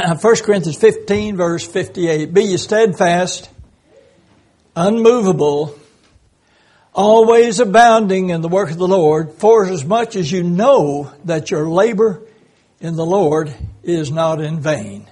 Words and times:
1 0.20 0.36
Corinthians 0.36 0.76
15 0.76 1.36
verse 1.36 1.66
58. 1.66 2.32
Be 2.32 2.42
ye 2.42 2.56
steadfast, 2.56 3.50
unmovable, 4.74 5.78
always 6.94 7.60
abounding 7.60 8.30
in 8.30 8.40
the 8.40 8.48
work 8.48 8.70
of 8.70 8.78
the 8.78 8.88
Lord, 8.88 9.34
for 9.34 9.66
as 9.66 9.84
much 9.84 10.16
as 10.16 10.30
you 10.30 10.42
know 10.42 11.12
that 11.24 11.50
your 11.50 11.68
labor 11.68 12.22
in 12.80 12.96
the 12.96 13.04
Lord 13.04 13.54
is 13.82 14.10
not 14.10 14.40
in 14.40 14.60
vain. 14.60 15.08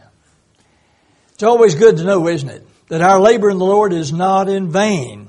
It's 1.34 1.43
always 1.43 1.75
good 1.75 1.98
to 1.98 2.05
know, 2.05 2.27
isn't 2.29 2.48
it? 2.48 2.66
That 2.89 3.02
our 3.02 3.20
labor 3.20 3.50
in 3.50 3.59
the 3.59 3.64
Lord 3.64 3.93
is 3.93 4.12
not 4.12 4.48
in 4.48 4.70
vain. 4.70 5.29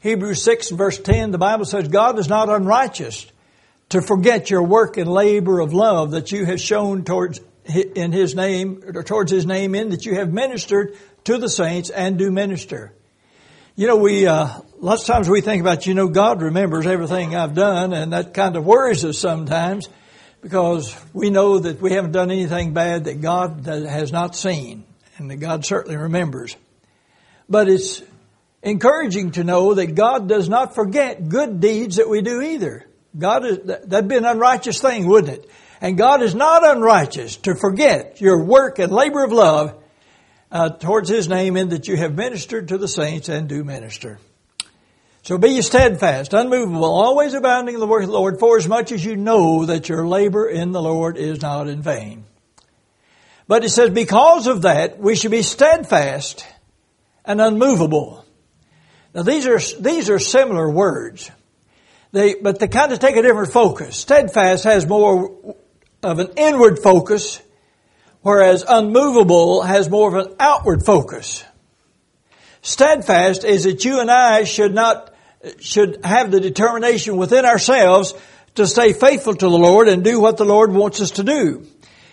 Hebrews 0.00 0.42
6 0.42 0.70
verse 0.70 0.98
10, 0.98 1.30
the 1.30 1.38
Bible 1.38 1.64
says, 1.64 1.88
God 1.88 2.18
is 2.18 2.28
not 2.28 2.48
unrighteous 2.48 3.26
to 3.90 4.00
forget 4.00 4.50
your 4.50 4.62
work 4.62 4.96
and 4.96 5.10
labor 5.10 5.60
of 5.60 5.72
love 5.74 6.12
that 6.12 6.32
you 6.32 6.44
have 6.46 6.60
shown 6.60 7.04
towards 7.04 7.40
in 7.68 8.12
His 8.12 8.34
name, 8.34 8.82
or 8.94 9.02
towards 9.02 9.30
His 9.30 9.46
name 9.46 9.74
in 9.74 9.90
that 9.90 10.06
you 10.06 10.14
have 10.14 10.32
ministered 10.32 10.96
to 11.24 11.38
the 11.38 11.48
saints 11.48 11.90
and 11.90 12.18
do 12.18 12.30
minister. 12.30 12.92
You 13.76 13.86
know, 13.86 13.96
we, 13.96 14.26
uh, 14.26 14.48
lots 14.78 15.02
of 15.02 15.14
times 15.14 15.28
we 15.28 15.40
think 15.40 15.60
about, 15.60 15.86
you 15.86 15.94
know, 15.94 16.08
God 16.08 16.42
remembers 16.42 16.86
everything 16.86 17.36
I've 17.36 17.54
done, 17.54 17.92
and 17.92 18.12
that 18.12 18.34
kind 18.34 18.56
of 18.56 18.64
worries 18.64 19.04
us 19.04 19.18
sometimes 19.18 19.88
because 20.40 20.96
we 21.12 21.30
know 21.30 21.58
that 21.58 21.80
we 21.80 21.92
haven't 21.92 22.12
done 22.12 22.30
anything 22.30 22.72
bad 22.72 23.04
that 23.04 23.20
God 23.20 23.66
has 23.66 24.12
not 24.12 24.34
seen 24.34 24.84
and 25.16 25.30
that 25.30 25.36
God 25.36 25.64
certainly 25.64 25.96
remembers. 25.96 26.56
But 27.48 27.68
it's 27.68 28.02
encouraging 28.62 29.32
to 29.32 29.44
know 29.44 29.74
that 29.74 29.94
God 29.94 30.28
does 30.28 30.48
not 30.48 30.74
forget 30.74 31.28
good 31.28 31.60
deeds 31.60 31.96
that 31.96 32.08
we 32.08 32.22
do 32.22 32.40
either. 32.40 32.84
God 33.16 33.44
is, 33.44 33.58
that'd 33.64 34.08
be 34.08 34.16
an 34.16 34.24
unrighteous 34.24 34.80
thing, 34.80 35.06
wouldn't 35.06 35.38
it? 35.38 35.50
And 35.80 35.96
God 35.96 36.22
is 36.22 36.34
not 36.34 36.66
unrighteous 36.66 37.36
to 37.38 37.54
forget 37.54 38.20
your 38.20 38.44
work 38.44 38.78
and 38.78 38.92
labor 38.92 39.24
of 39.24 39.32
love 39.32 39.74
uh, 40.50 40.70
towards 40.70 41.08
His 41.08 41.28
name 41.28 41.56
in 41.56 41.68
that 41.70 41.88
you 41.88 41.96
have 41.96 42.14
ministered 42.14 42.68
to 42.68 42.78
the 42.78 42.88
saints 42.88 43.28
and 43.28 43.48
do 43.48 43.62
minister. 43.64 44.18
So 45.22 45.36
be 45.36 45.50
ye 45.50 45.62
steadfast, 45.62 46.32
unmovable, 46.32 46.84
always 46.84 47.34
abounding 47.34 47.74
in 47.74 47.80
the 47.80 47.86
work 47.86 48.02
of 48.02 48.08
the 48.08 48.14
Lord, 48.14 48.40
for 48.40 48.56
as 48.56 48.66
much 48.66 48.92
as 48.92 49.04
you 49.04 49.14
know 49.14 49.66
that 49.66 49.88
your 49.88 50.06
labor 50.06 50.48
in 50.48 50.72
the 50.72 50.80
Lord 50.80 51.18
is 51.18 51.42
not 51.42 51.68
in 51.68 51.82
vain. 51.82 52.24
But 53.46 53.64
it 53.64 53.70
says, 53.70 53.90
because 53.90 54.46
of 54.46 54.62
that, 54.62 54.98
we 54.98 55.14
should 55.14 55.30
be 55.30 55.42
steadfast 55.42 56.46
and 57.24 57.40
unmovable. 57.40 58.24
Now 59.14 59.22
these 59.22 59.46
are, 59.46 59.58
these 59.80 60.10
are 60.10 60.18
similar 60.18 60.70
words. 60.70 61.30
They, 62.12 62.34
but 62.34 62.58
they 62.58 62.68
kind 62.68 62.92
of 62.92 62.98
take 62.98 63.16
a 63.16 63.22
different 63.22 63.52
focus. 63.52 63.98
Steadfast 63.98 64.64
has 64.64 64.86
more 64.86 65.56
of 66.02 66.18
an 66.18 66.28
inward 66.36 66.78
focus, 66.78 67.40
whereas 68.22 68.64
unmovable 68.66 69.62
has 69.62 69.90
more 69.90 70.16
of 70.16 70.26
an 70.26 70.34
outward 70.38 70.84
focus. 70.84 71.44
Steadfast 72.62 73.44
is 73.44 73.64
that 73.64 73.84
you 73.84 74.00
and 74.00 74.10
I 74.10 74.44
should 74.44 74.74
not, 74.74 75.14
should 75.60 76.04
have 76.04 76.30
the 76.30 76.40
determination 76.40 77.16
within 77.16 77.44
ourselves 77.44 78.14
to 78.56 78.66
stay 78.66 78.92
faithful 78.92 79.34
to 79.34 79.48
the 79.48 79.58
Lord 79.58 79.88
and 79.88 80.02
do 80.02 80.20
what 80.20 80.36
the 80.36 80.44
Lord 80.44 80.72
wants 80.72 81.00
us 81.00 81.12
to 81.12 81.22
do. 81.22 81.66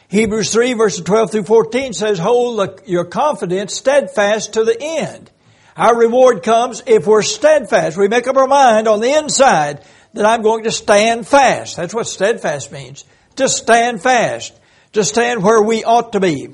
Hebrews 0.08 0.54
3 0.54 0.74
verses 0.74 1.04
12 1.04 1.32
through 1.32 1.44
14 1.44 1.94
says, 1.94 2.20
hold 2.20 2.82
your 2.86 3.06
confidence 3.06 3.76
steadfast 3.76 4.54
to 4.54 4.64
the 4.64 4.78
end. 4.80 5.32
Our 5.76 5.98
reward 5.98 6.44
comes 6.44 6.84
if 6.86 7.06
we're 7.06 7.22
steadfast. 7.22 7.98
We 7.98 8.08
make 8.08 8.28
up 8.28 8.38
our 8.38 8.48
mind 8.48 8.88
on 8.88 9.02
the 9.02 9.18
inside 9.18 9.84
that 10.14 10.26
I'm 10.26 10.42
going 10.42 10.64
to 10.64 10.72
stand 10.72 11.28
fast. 11.28 11.76
That's 11.76 11.94
what 11.94 12.08
steadfast 12.08 12.72
means. 12.72 13.04
To 13.38 13.50
stand 13.50 14.02
fast. 14.02 14.58
To 14.94 15.04
stand 15.04 15.44
where 15.44 15.62
we 15.62 15.84
ought 15.84 16.14
to 16.14 16.20
be. 16.20 16.48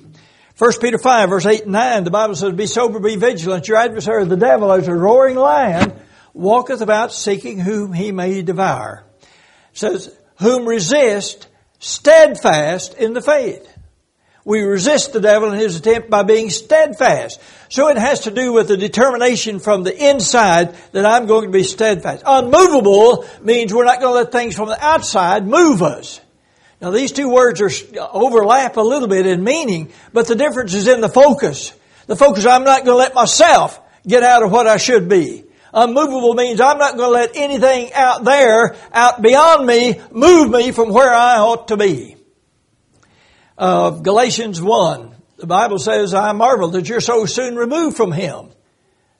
1 0.57 0.71
Peter 0.79 0.97
5 0.97 1.29
verse 1.29 1.45
8 1.45 1.63
and 1.63 1.71
9, 1.71 2.03
the 2.03 2.11
Bible 2.11 2.35
says, 2.35 2.53
Be 2.53 2.67
sober, 2.67 2.99
be 2.99 3.15
vigilant. 3.15 3.67
Your 3.67 3.77
adversary, 3.77 4.25
the 4.25 4.37
devil, 4.37 4.71
as 4.71 4.87
a 4.87 4.93
roaring 4.93 5.35
lion, 5.35 5.93
walketh 6.33 6.81
about 6.81 7.11
seeking 7.11 7.59
whom 7.59 7.93
he 7.93 8.11
may 8.11 8.41
devour. 8.41 9.03
It 9.21 9.27
says, 9.73 10.15
Whom 10.39 10.67
resist 10.67 11.47
steadfast 11.79 12.93
in 12.93 13.13
the 13.13 13.21
faith. 13.21 13.67
We 14.43 14.61
resist 14.61 15.13
the 15.13 15.21
devil 15.21 15.51
in 15.51 15.59
his 15.59 15.75
attempt 15.77 16.09
by 16.09 16.23
being 16.23 16.49
steadfast. 16.49 17.39
So 17.69 17.89
it 17.89 17.97
has 17.97 18.21
to 18.21 18.31
do 18.31 18.53
with 18.53 18.67
the 18.67 18.77
determination 18.77 19.59
from 19.59 19.83
the 19.83 20.09
inside 20.09 20.75
that 20.93 21.05
I'm 21.05 21.27
going 21.27 21.45
to 21.45 21.51
be 21.51 21.63
steadfast. 21.63 22.23
Unmovable 22.25 23.25
means 23.41 23.73
we're 23.73 23.85
not 23.85 23.99
going 23.99 24.13
to 24.13 24.17
let 24.17 24.31
things 24.31 24.55
from 24.55 24.69
the 24.69 24.83
outside 24.83 25.45
move 25.45 25.83
us. 25.83 26.19
Now 26.81 26.89
these 26.89 27.11
two 27.11 27.29
words 27.29 27.61
are 27.61 27.69
overlap 28.11 28.77
a 28.77 28.81
little 28.81 29.07
bit 29.07 29.27
in 29.27 29.43
meaning, 29.43 29.91
but 30.13 30.27
the 30.27 30.35
difference 30.35 30.73
is 30.73 30.87
in 30.87 30.99
the 30.99 31.09
focus. 31.09 31.73
The 32.07 32.15
focus, 32.15 32.45
I'm 32.45 32.63
not 32.63 32.83
going 32.83 32.95
to 32.95 32.99
let 32.99 33.13
myself 33.13 33.79
get 34.05 34.23
out 34.23 34.43
of 34.43 34.51
what 34.51 34.65
I 34.65 34.77
should 34.77 35.07
be. 35.07 35.45
Unmovable 35.73 36.33
means 36.33 36.59
I'm 36.59 36.79
not 36.79 36.97
going 36.97 37.09
to 37.09 37.13
let 37.13 37.35
anything 37.35 37.93
out 37.93 38.23
there, 38.23 38.75
out 38.91 39.21
beyond 39.21 39.65
me, 39.65 40.01
move 40.11 40.49
me 40.49 40.71
from 40.71 40.89
where 40.89 41.13
I 41.13 41.37
ought 41.37 41.69
to 41.69 41.77
be 41.77 42.17
of 43.57 44.01
Galatians 44.01 44.59
1. 44.59 45.15
The 45.37 45.47
Bible 45.47 45.77
says, 45.77 46.13
I 46.13 46.31
marvel 46.33 46.69
that 46.69 46.89
you're 46.89 46.99
so 46.99 47.25
soon 47.25 47.55
removed 47.55 47.95
from 47.95 48.11
Him 48.11 48.49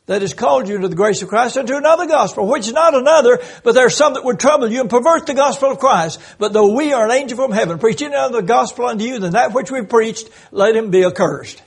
that 0.07 0.21
has 0.21 0.33
called 0.33 0.67
you 0.67 0.79
to 0.79 0.87
the 0.87 0.95
grace 0.95 1.21
of 1.21 1.29
Christ 1.29 1.57
unto 1.57 1.75
another 1.75 2.07
gospel, 2.07 2.47
which 2.47 2.67
is 2.67 2.73
not 2.73 2.95
another, 2.95 3.39
but 3.63 3.75
there 3.75 3.85
are 3.85 3.89
some 3.89 4.15
that 4.15 4.25
would 4.25 4.39
trouble 4.39 4.69
you 4.69 4.81
and 4.81 4.89
pervert 4.89 5.25
the 5.25 5.33
gospel 5.33 5.71
of 5.71 5.79
Christ. 5.79 6.19
But 6.37 6.53
though 6.53 6.75
we 6.75 6.91
are 6.91 7.05
an 7.05 7.11
angel 7.11 7.37
from 7.37 7.51
heaven, 7.51 7.79
preaching 7.79 8.07
another 8.07 8.41
gospel 8.41 8.87
unto 8.87 9.05
you 9.05 9.19
than 9.19 9.33
that 9.33 9.53
which 9.53 9.71
we 9.71 9.83
preached, 9.83 10.29
let 10.51 10.75
him 10.75 10.89
be 10.89 11.05
accursed. 11.05 11.61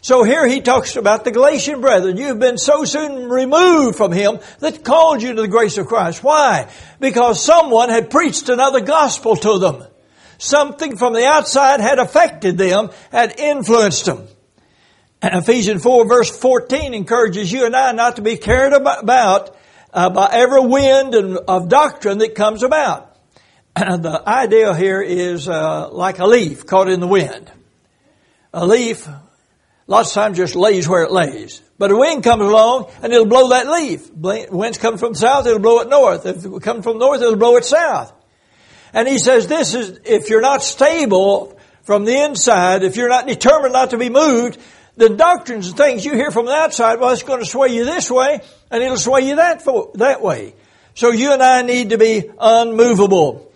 So 0.00 0.22
here 0.22 0.46
he 0.46 0.60
talks 0.60 0.94
about 0.96 1.24
the 1.24 1.32
Galatian 1.32 1.80
brethren. 1.80 2.16
You've 2.16 2.38
been 2.38 2.58
so 2.58 2.84
soon 2.84 3.28
removed 3.28 3.96
from 3.96 4.12
him 4.12 4.38
that 4.60 4.84
called 4.84 5.20
you 5.20 5.34
to 5.34 5.42
the 5.42 5.48
grace 5.48 5.78
of 5.78 5.86
Christ. 5.86 6.22
Why? 6.22 6.70
Because 7.00 7.44
someone 7.44 7.88
had 7.88 8.08
preached 8.08 8.48
another 8.48 8.80
gospel 8.80 9.34
to 9.36 9.58
them. 9.58 9.84
Something 10.38 10.96
from 10.96 11.12
the 11.12 11.26
outside 11.26 11.80
had 11.80 11.98
affected 11.98 12.56
them, 12.56 12.90
had 13.10 13.40
influenced 13.40 14.04
them. 14.04 14.28
Ephesians 15.22 15.82
4 15.82 16.06
verse 16.06 16.38
14 16.38 16.94
encourages 16.94 17.50
you 17.50 17.64
and 17.66 17.74
I 17.74 17.92
not 17.92 18.16
to 18.16 18.22
be 18.22 18.36
carried 18.36 18.72
about 18.72 19.56
uh, 19.92 20.10
by 20.10 20.28
every 20.32 20.60
wind 20.60 21.14
of 21.14 21.68
doctrine 21.68 22.18
that 22.18 22.34
comes 22.34 22.62
about. 22.62 23.16
And 23.74 24.02
the 24.02 24.28
idea 24.28 24.74
here 24.74 25.00
is 25.00 25.48
uh, 25.48 25.90
like 25.90 26.18
a 26.18 26.26
leaf 26.26 26.66
caught 26.66 26.88
in 26.88 27.00
the 27.00 27.06
wind. 27.06 27.50
A 28.52 28.66
leaf, 28.66 29.08
lots 29.86 30.10
of 30.10 30.14
times 30.14 30.36
just 30.36 30.54
lays 30.54 30.88
where 30.88 31.02
it 31.02 31.10
lays. 31.10 31.62
But 31.78 31.90
a 31.90 31.96
wind 31.96 32.22
comes 32.22 32.42
along 32.42 32.90
and 33.02 33.12
it'll 33.12 33.26
blow 33.26 33.50
that 33.50 33.68
leaf. 33.68 34.10
Winds 34.12 34.78
come 34.78 34.98
from 34.98 35.14
south, 35.14 35.46
it'll 35.46 35.58
blow 35.58 35.80
it 35.80 35.88
north. 35.88 36.26
If 36.26 36.44
it 36.44 36.62
comes 36.62 36.84
from 36.84 36.98
north, 36.98 37.20
it'll 37.20 37.36
blow 37.36 37.56
it 37.56 37.64
south. 37.64 38.12
And 38.92 39.06
he 39.08 39.18
says 39.18 39.46
this 39.46 39.74
is, 39.74 40.00
if 40.04 40.30
you're 40.30 40.40
not 40.40 40.62
stable 40.62 41.58
from 41.82 42.04
the 42.04 42.24
inside, 42.24 42.82
if 42.82 42.96
you're 42.96 43.08
not 43.08 43.26
determined 43.26 43.72
not 43.72 43.90
to 43.90 43.98
be 43.98 44.08
moved, 44.08 44.58
the 44.96 45.10
doctrines 45.10 45.68
and 45.68 45.76
things 45.76 46.04
you 46.04 46.14
hear 46.14 46.30
from 46.30 46.46
the 46.46 46.52
outside, 46.52 47.00
well, 47.00 47.12
it's 47.12 47.22
going 47.22 47.40
to 47.40 47.46
sway 47.46 47.68
you 47.68 47.84
this 47.84 48.10
way, 48.10 48.40
and 48.70 48.82
it'll 48.82 48.96
sway 48.96 49.22
you 49.22 49.36
that, 49.36 49.64
that 49.94 50.22
way. 50.22 50.54
So 50.94 51.12
you 51.12 51.32
and 51.32 51.42
I 51.42 51.62
need 51.62 51.90
to 51.90 51.98
be 51.98 52.30
unmovable. 52.38 53.52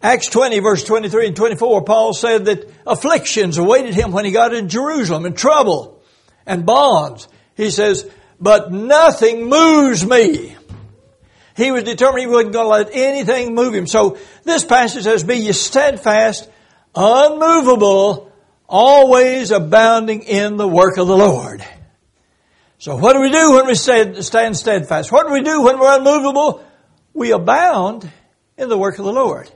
Acts 0.00 0.28
20 0.28 0.58
verse 0.60 0.84
23 0.84 1.28
and 1.28 1.36
24, 1.36 1.82
Paul 1.84 2.12
said 2.12 2.44
that 2.44 2.70
afflictions 2.86 3.58
awaited 3.58 3.94
him 3.94 4.12
when 4.12 4.24
he 4.24 4.30
got 4.30 4.52
in 4.52 4.68
Jerusalem 4.68 5.24
and 5.24 5.36
trouble 5.36 6.02
and 6.46 6.66
bonds. 6.66 7.26
He 7.56 7.70
says, 7.70 8.08
but 8.38 8.70
nothing 8.70 9.48
moves 9.48 10.04
me. 10.04 10.56
He 11.56 11.70
was 11.70 11.84
determined 11.84 12.20
he 12.20 12.26
wasn't 12.26 12.52
going 12.52 12.66
to 12.66 12.68
let 12.68 12.90
anything 12.92 13.54
move 13.54 13.74
him. 13.74 13.86
So 13.86 14.18
this 14.42 14.64
passage 14.64 15.04
says, 15.04 15.24
be 15.24 15.36
ye 15.36 15.52
steadfast, 15.52 16.50
unmovable, 16.94 18.30
always 18.68 19.50
abounding 19.50 20.22
in 20.22 20.56
the 20.56 20.68
work 20.68 20.96
of 20.96 21.06
the 21.06 21.16
Lord. 21.16 21.64
So 22.78 22.96
what 22.96 23.14
do 23.14 23.20
we 23.20 23.30
do 23.30 23.52
when 23.52 23.66
we 23.66 23.74
stand 23.74 24.16
steadfast? 24.56 25.10
What 25.10 25.26
do 25.26 25.32
we 25.32 25.42
do 25.42 25.62
when 25.62 25.78
we're 25.78 25.96
unmovable? 25.96 26.64
We 27.12 27.30
abound 27.30 28.10
in 28.58 28.68
the 28.68 28.76
work 28.76 28.98
of 28.98 29.04
the 29.04 29.12
Lord. 29.12 29.50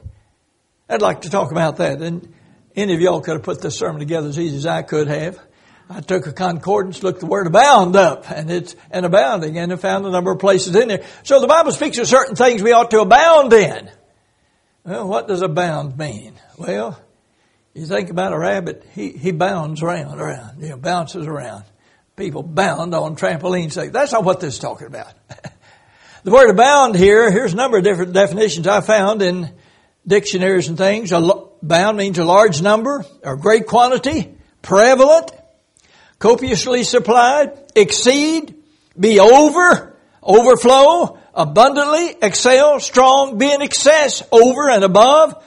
I'd 0.89 1.03
like 1.03 1.23
to 1.23 1.31
talk 1.31 1.51
about 1.51 1.77
that. 1.77 2.01
And 2.01 2.33
any 2.75 2.95
of 2.95 3.01
y'all 3.01 3.21
could 3.21 3.35
have 3.35 3.43
put 3.43 3.61
this 3.61 3.77
sermon 3.77 3.99
together 3.99 4.29
as 4.29 4.39
easy 4.39 4.57
as 4.57 4.67
I 4.67 4.83
could 4.83 5.09
have. 5.09 5.39
I 5.91 6.01
took 6.01 6.27
a 6.27 6.33
concordance, 6.33 7.03
looked 7.03 7.21
the 7.21 7.27
word 7.27 7.47
abound 7.47 7.97
up, 7.97 8.31
and 8.31 8.51
it's 8.51 8.77
an 8.91 9.07
abounding, 9.07 9.57
and 9.57 9.73
I 9.73 9.77
found 9.77 10.05
a 10.05 10.11
number 10.11 10.31
of 10.31 10.39
places 10.39 10.77
in 10.77 10.89
there. 10.89 11.05
So 11.23 11.41
the 11.41 11.47
Bible 11.47 11.73
speaks 11.73 11.97
of 11.97 12.07
certain 12.07 12.37
things 12.37 12.63
we 12.63 12.73
ought 12.73 12.91
to 12.91 13.01
abound 13.01 13.55
in. 13.55 13.91
Well, 14.85 15.09
what 15.09 15.29
does 15.29 15.41
abound 15.41 15.97
mean? 15.97 16.35
Well, 16.59 17.01
you 17.75 17.87
think 17.87 18.11
about 18.11 18.33
a 18.33 18.39
rabbit, 18.39 18.85
he, 18.95 19.11
he 19.11 19.31
bounds 19.31 19.83
around, 19.83 20.21
around, 20.21 20.63
you 20.63 20.71
know, 20.71 20.77
bounces 20.77 21.27
around. 21.27 21.65
People 22.17 22.43
bound 22.43 22.95
on 22.95 23.17
trampolines. 23.17 23.93
That's 23.93 24.13
not 24.13 24.25
what 24.25 24.41
this 24.41 24.55
is 24.55 24.59
talking 24.59 24.89
about. 24.89 25.13
the 26.25 26.31
word 26.31 26.51
abound 26.51 26.97
here, 26.97 27.31
here's 27.31 27.53
a 27.53 27.57
number 27.57 27.79
of 27.79 27.85
different 27.85 28.13
definitions 28.13 28.67
I 28.67 28.81
found 28.81 29.23
in 29.23 29.55
dictionaries 30.07 30.69
and 30.69 30.77
things. 30.77 31.11
Bound 31.11 31.97
means 31.97 32.19
a 32.19 32.25
large 32.25 32.61
number 32.61 33.05
or 33.23 33.37
great 33.37 33.67
quantity 33.67 34.35
prevalent, 34.63 35.31
copiously 36.19 36.83
supplied, 36.83 37.53
exceed, 37.77 38.57
be 38.99 39.21
over, 39.21 39.97
overflow, 40.23 41.19
abundantly, 41.35 42.17
excel, 42.21 42.81
strong, 42.81 43.39
be 43.39 43.53
in 43.53 43.63
excess, 43.63 44.23
over 44.33 44.69
and 44.69 44.85
above, 44.85 45.43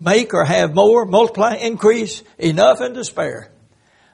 make 0.00 0.34
or 0.34 0.44
have 0.44 0.74
more, 0.74 1.04
multiply, 1.04 1.56
increase, 1.56 2.22
enough 2.38 2.80
and 2.80 2.94
to 2.94 3.04
spare. 3.04 3.50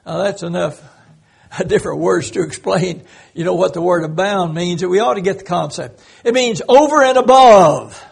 Now 0.05 0.17
that's 0.17 0.43
enough 0.43 0.81
different 1.67 1.99
words 1.99 2.31
to 2.31 2.43
explain, 2.43 3.03
you 3.33 3.43
know, 3.43 3.55
what 3.55 3.73
the 3.73 3.81
word 3.81 4.03
abound 4.03 4.53
means, 4.53 4.85
we 4.85 4.99
ought 4.99 5.15
to 5.15 5.21
get 5.21 5.39
the 5.39 5.45
concept. 5.45 6.01
It 6.23 6.33
means 6.33 6.61
over 6.67 7.01
and 7.01 7.17
above. 7.17 8.03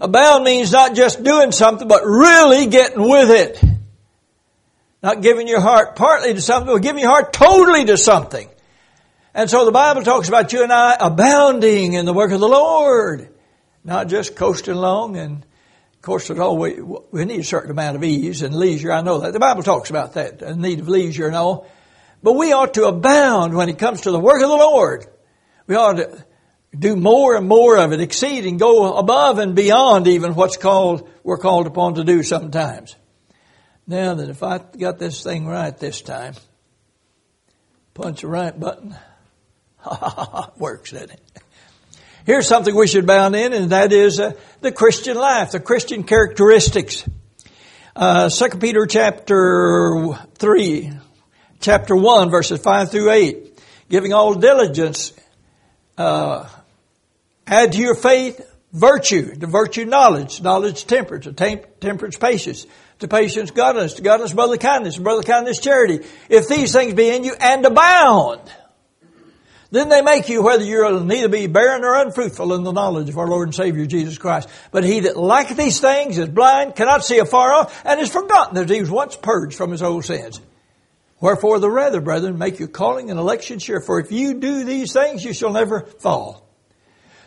Abound 0.00 0.44
means 0.44 0.70
not 0.72 0.94
just 0.94 1.22
doing 1.22 1.52
something, 1.52 1.88
but 1.88 2.04
really 2.04 2.66
getting 2.66 3.08
with 3.08 3.30
it. 3.30 3.62
Not 5.02 5.22
giving 5.22 5.48
your 5.48 5.60
heart 5.60 5.96
partly 5.96 6.34
to 6.34 6.40
something, 6.40 6.72
but 6.72 6.82
giving 6.82 7.02
your 7.02 7.10
heart 7.10 7.32
totally 7.32 7.84
to 7.86 7.96
something. 7.96 8.48
And 9.34 9.48
so 9.48 9.64
the 9.64 9.72
Bible 9.72 10.02
talks 10.02 10.28
about 10.28 10.52
you 10.52 10.62
and 10.62 10.72
I 10.72 10.96
abounding 10.98 11.92
in 11.92 12.04
the 12.04 12.12
work 12.12 12.32
of 12.32 12.40
the 12.40 12.48
Lord. 12.48 13.32
Not 13.84 14.08
just 14.08 14.34
coasting 14.34 14.74
along 14.74 15.16
and 15.16 15.44
of 15.98 16.02
course, 16.02 16.28
there's 16.28 16.38
always, 16.38 16.80
we 17.10 17.24
need 17.24 17.40
a 17.40 17.44
certain 17.44 17.72
amount 17.72 17.96
of 17.96 18.04
ease 18.04 18.42
and 18.42 18.54
leisure. 18.54 18.92
I 18.92 19.02
know 19.02 19.18
that. 19.18 19.32
The 19.32 19.40
Bible 19.40 19.64
talks 19.64 19.90
about 19.90 20.14
that, 20.14 20.38
the 20.38 20.54
need 20.54 20.78
of 20.78 20.88
leisure 20.88 21.26
and 21.26 21.34
all. 21.34 21.68
But 22.22 22.34
we 22.34 22.52
ought 22.52 22.74
to 22.74 22.84
abound 22.84 23.54
when 23.54 23.68
it 23.68 23.78
comes 23.78 24.02
to 24.02 24.12
the 24.12 24.20
work 24.20 24.40
of 24.40 24.48
the 24.48 24.56
Lord. 24.56 25.06
We 25.66 25.74
ought 25.74 25.94
to 25.94 26.24
do 26.76 26.94
more 26.94 27.34
and 27.34 27.48
more 27.48 27.76
of 27.78 27.92
it, 27.92 28.00
exceed 28.00 28.46
and 28.46 28.60
go 28.60 28.94
above 28.94 29.38
and 29.38 29.56
beyond 29.56 30.06
even 30.06 30.36
what's 30.36 30.56
called, 30.56 31.08
we're 31.24 31.36
called 31.36 31.66
upon 31.66 31.94
to 31.94 32.04
do 32.04 32.22
sometimes. 32.22 32.94
Now 33.88 34.14
that 34.14 34.28
if 34.28 34.44
I 34.44 34.58
got 34.58 35.00
this 35.00 35.24
thing 35.24 35.48
right 35.48 35.76
this 35.76 36.00
time, 36.00 36.34
punch 37.94 38.20
the 38.20 38.28
right 38.28 38.58
button, 38.58 38.94
works, 40.58 40.92
doesn't 40.92 41.10
it? 41.10 41.42
Here's 42.28 42.46
something 42.46 42.74
we 42.74 42.86
should 42.86 43.06
bound 43.06 43.34
in, 43.34 43.54
and 43.54 43.70
that 43.70 43.90
is 43.90 44.20
uh, 44.20 44.32
the 44.60 44.70
Christian 44.70 45.16
life, 45.16 45.52
the 45.52 45.60
Christian 45.60 46.04
characteristics. 46.04 47.08
Uh, 47.96 48.28
2 48.28 48.58
Peter 48.58 48.84
chapter 48.84 50.12
3, 50.34 50.92
chapter 51.60 51.96
1, 51.96 52.28
verses 52.28 52.60
5 52.60 52.90
through 52.90 53.10
8. 53.12 53.62
Giving 53.88 54.12
all 54.12 54.34
diligence, 54.34 55.14
uh, 55.96 56.46
add 57.46 57.72
to 57.72 57.78
your 57.78 57.94
faith 57.94 58.46
virtue, 58.74 59.34
to 59.34 59.46
virtue 59.46 59.86
knowledge, 59.86 60.42
knowledge 60.42 60.86
temperance, 60.86 61.24
to 61.24 61.32
temperance 61.32 62.18
patience, 62.18 62.66
to 62.98 63.08
patience 63.08 63.52
godliness, 63.52 63.94
to 63.94 64.02
godliness 64.02 64.34
brotherly 64.34 64.58
kindness, 64.58 64.98
brotherly 64.98 65.24
kindness 65.24 65.60
charity. 65.60 66.00
If 66.28 66.46
these 66.46 66.74
things 66.74 66.92
be 66.92 67.08
in 67.08 67.24
you 67.24 67.32
and 67.40 67.64
abound, 67.64 68.42
then 69.70 69.90
they 69.90 70.00
make 70.00 70.28
you 70.28 70.42
whether 70.42 70.64
you'll 70.64 71.04
neither 71.04 71.28
be 71.28 71.46
barren 71.46 71.84
or 71.84 72.00
unfruitful 72.00 72.54
in 72.54 72.62
the 72.62 72.72
knowledge 72.72 73.10
of 73.10 73.18
our 73.18 73.26
Lord 73.26 73.48
and 73.48 73.54
Savior 73.54 73.84
Jesus 73.84 74.16
Christ. 74.16 74.48
But 74.70 74.84
he 74.84 75.00
that 75.00 75.16
lacketh 75.16 75.58
these 75.58 75.80
things 75.80 76.16
is 76.16 76.28
blind, 76.28 76.74
cannot 76.74 77.04
see 77.04 77.18
afar 77.18 77.52
off, 77.52 77.82
and 77.84 78.00
is 78.00 78.10
forgotten 78.10 78.54
that 78.54 78.70
he 78.70 78.80
was 78.80 78.90
once 78.90 79.16
purged 79.16 79.56
from 79.56 79.70
his 79.70 79.82
old 79.82 80.04
sins. 80.04 80.40
Wherefore 81.20 81.58
the 81.58 81.70
rather, 81.70 82.00
brethren, 82.00 82.38
make 82.38 82.58
your 82.58 82.68
calling 82.68 83.10
and 83.10 83.18
election 83.18 83.58
sure, 83.58 83.80
for 83.80 84.00
if 84.00 84.10
you 84.10 84.34
do 84.34 84.64
these 84.64 84.92
things, 84.92 85.24
you 85.24 85.34
shall 85.34 85.52
never 85.52 85.80
fall. 85.80 86.48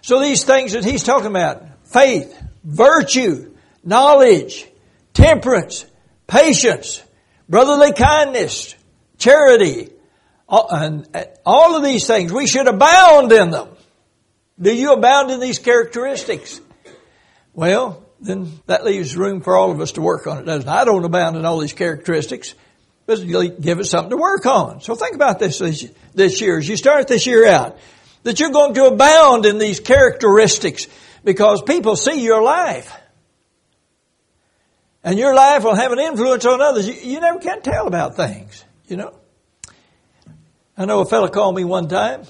So 0.02 0.20
these 0.20 0.44
things 0.44 0.74
that 0.74 0.84
he's 0.84 1.04
talking 1.04 1.28
about, 1.28 1.64
faith, 1.86 2.42
virtue, 2.64 3.54
knowledge, 3.84 4.68
temperance, 5.14 5.86
patience, 6.26 7.04
brotherly 7.48 7.94
kindness, 7.94 8.76
charity, 9.18 9.90
and 10.52 11.08
uh, 11.14 11.24
all 11.46 11.76
of 11.76 11.84
these 11.84 12.06
things, 12.06 12.34
we 12.34 12.46
should 12.46 12.68
abound 12.68 13.32
in 13.32 13.52
them. 13.52 13.70
Do 14.60 14.76
you 14.76 14.94
abound 14.94 15.32
in 15.32 15.40
these 15.40 15.60
characteristics? 15.60 16.60
Well, 17.54 18.06
then 18.20 18.52
that 18.68 18.86
leaves 18.86 19.16
room 19.16 19.42
for 19.42 19.56
all 19.56 19.72
of 19.72 19.80
us 19.82 19.94
to 19.94 20.02
work 20.02 20.28
on 20.28 20.40
it, 20.40 20.46
doesn't 20.46 20.68
it? 20.68 20.72
I 20.72 20.84
don't 20.86 21.04
abound 21.04 21.38
in 21.38 21.46
all 21.46 21.58
these 21.58 21.74
characteristics, 21.74 22.54
but 23.06 23.20
give 23.62 23.80
us 23.80 23.90
something 23.90 24.12
to 24.12 24.18
work 24.18 24.46
on. 24.46 24.82
So 24.82 24.94
think 24.94 25.16
about 25.16 25.40
this 25.40 25.60
this 26.14 26.42
year 26.42 26.60
as 26.60 26.68
you 26.68 26.78
start 26.78 27.08
this 27.08 27.26
year 27.26 27.48
out, 27.48 27.78
that 28.24 28.40
you're 28.40 28.52
going 28.52 28.76
to 28.76 28.86
abound 28.86 29.46
in 29.46 29.58
these 29.58 29.80
characteristics 29.80 30.88
because 31.24 31.62
people 31.62 31.96
see 31.96 32.22
your 32.22 32.44
life. 32.44 32.94
And 35.04 35.18
your 35.18 35.34
life 35.34 35.64
will 35.64 35.76
have 35.76 35.92
an 35.92 36.00
influence 36.00 36.46
on 36.46 36.62
others. 36.62 36.88
You, 36.88 36.94
you 36.94 37.20
never 37.20 37.40
can 37.40 37.62
tell 37.64 37.88
about 37.88 38.16
things, 38.16 38.64
you 38.88 38.98
know. 38.98 39.16
I 40.78 40.86
know 40.86 41.02
a 41.02 41.06
fellow 41.06 41.28
called 41.28 41.56
me 41.56 41.64
one 41.64 41.88
time, 41.88 42.24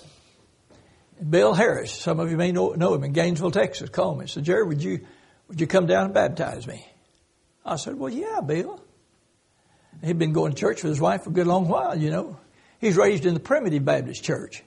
Bill 1.27 1.53
Harris. 1.53 1.91
Some 1.91 2.19
of 2.19 2.31
you 2.31 2.37
may 2.37 2.51
know, 2.51 2.69
know 2.71 2.93
him 2.93 3.03
in 3.03 3.13
Gainesville, 3.13 3.51
Texas. 3.51 3.89
Called 3.89 4.19
me. 4.19 4.27
Said, 4.27 4.43
Jerry, 4.43 4.65
would 4.65 4.83
you 4.83 5.05
would 5.47 5.59
you 5.59 5.67
come 5.67 5.85
down 5.85 6.05
and 6.05 6.13
baptize 6.13 6.65
me? 6.65 6.85
I 7.65 7.75
said, 7.75 7.95
Well, 7.95 8.11
yeah, 8.11 8.41
Bill. 8.41 8.81
He'd 10.03 10.17
been 10.17 10.33
going 10.33 10.53
to 10.53 10.57
church 10.57 10.81
with 10.81 10.91
his 10.91 11.01
wife 11.01 11.23
for 11.23 11.29
a 11.29 11.33
good 11.33 11.45
long 11.45 11.67
while, 11.67 11.97
you 11.97 12.09
know. 12.09 12.39
He's 12.79 12.97
raised 12.97 13.25
in 13.25 13.35
the 13.35 13.39
Primitive 13.39 13.85
Baptist 13.85 14.23
Church. 14.23 14.63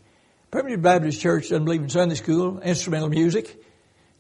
Primitive 0.53 0.83
Baptist 0.83 1.21
Church 1.21 1.49
doesn't 1.49 1.65
believe 1.65 1.83
in 1.83 1.89
Sunday 1.89 2.15
school, 2.15 2.61
instrumental 2.61 3.09
music, 3.09 3.64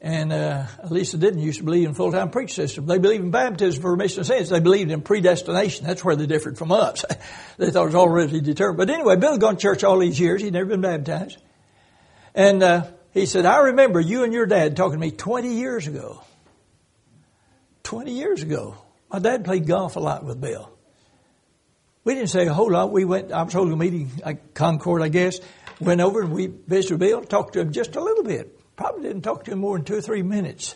and 0.04 0.34
uh, 0.34 0.66
at 0.82 0.92
least 0.92 1.12
they 1.12 1.18
didn't 1.18 1.40
used 1.40 1.60
to 1.60 1.64
believe 1.64 1.88
in 1.88 1.94
full-time 1.94 2.30
preach 2.30 2.52
system. 2.52 2.84
They 2.84 2.98
believed 2.98 3.24
in 3.24 3.30
baptism 3.30 3.80
for 3.80 3.90
remission 3.90 4.20
of 4.20 4.26
sins. 4.26 4.50
They 4.50 4.60
believed 4.60 4.90
in 4.90 5.00
predestination. 5.00 5.86
That's 5.86 6.04
where 6.04 6.14
they 6.14 6.26
differed 6.26 6.58
from 6.58 6.72
us. 6.72 7.06
they 7.56 7.70
thought 7.70 7.84
it 7.84 7.86
was 7.86 7.94
already 7.94 8.42
determined. 8.42 8.76
But 8.76 8.90
anyway, 8.90 9.16
Bill 9.16 9.32
had 9.32 9.40
gone 9.40 9.56
to 9.56 9.62
church 9.62 9.82
all 9.82 9.98
these 9.98 10.20
years. 10.20 10.42
He'd 10.42 10.52
never 10.52 10.66
been 10.66 10.82
baptized. 10.82 11.38
And 12.34 12.62
uh, 12.62 12.86
he 13.14 13.24
said, 13.24 13.46
I 13.46 13.60
remember 13.60 13.98
you 13.98 14.24
and 14.24 14.34
your 14.34 14.44
dad 14.44 14.76
talking 14.76 14.92
to 14.92 14.98
me 14.98 15.10
20 15.10 15.54
years 15.54 15.86
ago. 15.86 16.22
20 17.84 18.12
years 18.12 18.42
ago. 18.42 18.76
My 19.10 19.20
dad 19.20 19.42
played 19.42 19.66
golf 19.66 19.96
a 19.96 20.00
lot 20.00 20.22
with 20.22 20.38
Bill. 20.38 20.70
We 22.04 22.14
didn't 22.14 22.28
say 22.28 22.46
a 22.46 22.52
whole 22.52 22.70
lot. 22.70 22.92
We 22.92 23.06
went, 23.06 23.32
I 23.32 23.42
was 23.42 23.54
holding 23.54 23.72
a 23.72 23.76
meeting 23.78 24.10
at 24.22 24.52
Concord, 24.52 25.00
I 25.00 25.08
guess. 25.08 25.40
Went 25.80 26.02
over 26.02 26.20
and 26.20 26.30
we 26.30 26.48
visited 26.48 26.98
Bill, 26.98 27.22
talked 27.22 27.54
to 27.54 27.60
him 27.60 27.72
just 27.72 27.96
a 27.96 28.02
little 28.02 28.24
bit. 28.24 28.60
Probably 28.76 29.02
didn't 29.02 29.22
talk 29.22 29.44
to 29.44 29.52
him 29.52 29.60
more 29.60 29.76
than 29.76 29.84
two 29.84 29.96
or 29.96 30.00
three 30.00 30.22
minutes. 30.22 30.74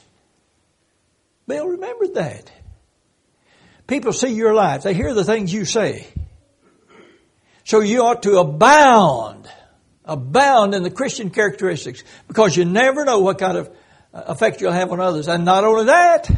Bill 1.47 1.67
remembered 1.67 2.15
that. 2.15 2.53
People 3.87 4.13
see 4.13 4.29
your 4.29 4.55
life. 4.55 4.83
They 4.83 4.95
hear 4.95 5.15
the 5.15 5.25
things 5.25 5.53
you 5.53 5.65
say. 5.65 6.07
So 7.65 7.81
you 7.81 8.03
ought 8.03 8.23
to 8.23 8.39
abound, 8.39 9.47
abound 10.05 10.75
in 10.75 10.83
the 10.83 10.91
Christian 10.91 11.29
characteristics 11.29 12.03
because 12.27 12.57
you 12.57 12.65
never 12.65 13.05
know 13.05 13.19
what 13.19 13.39
kind 13.39 13.59
of 13.59 13.69
uh, 14.15 14.23
effect 14.29 14.61
you'll 14.61 14.73
have 14.73 14.91
on 14.91 15.01
others. 15.01 15.29
And 15.29 15.45
not 15.45 15.65
only 15.65 15.87
that, 15.87 16.31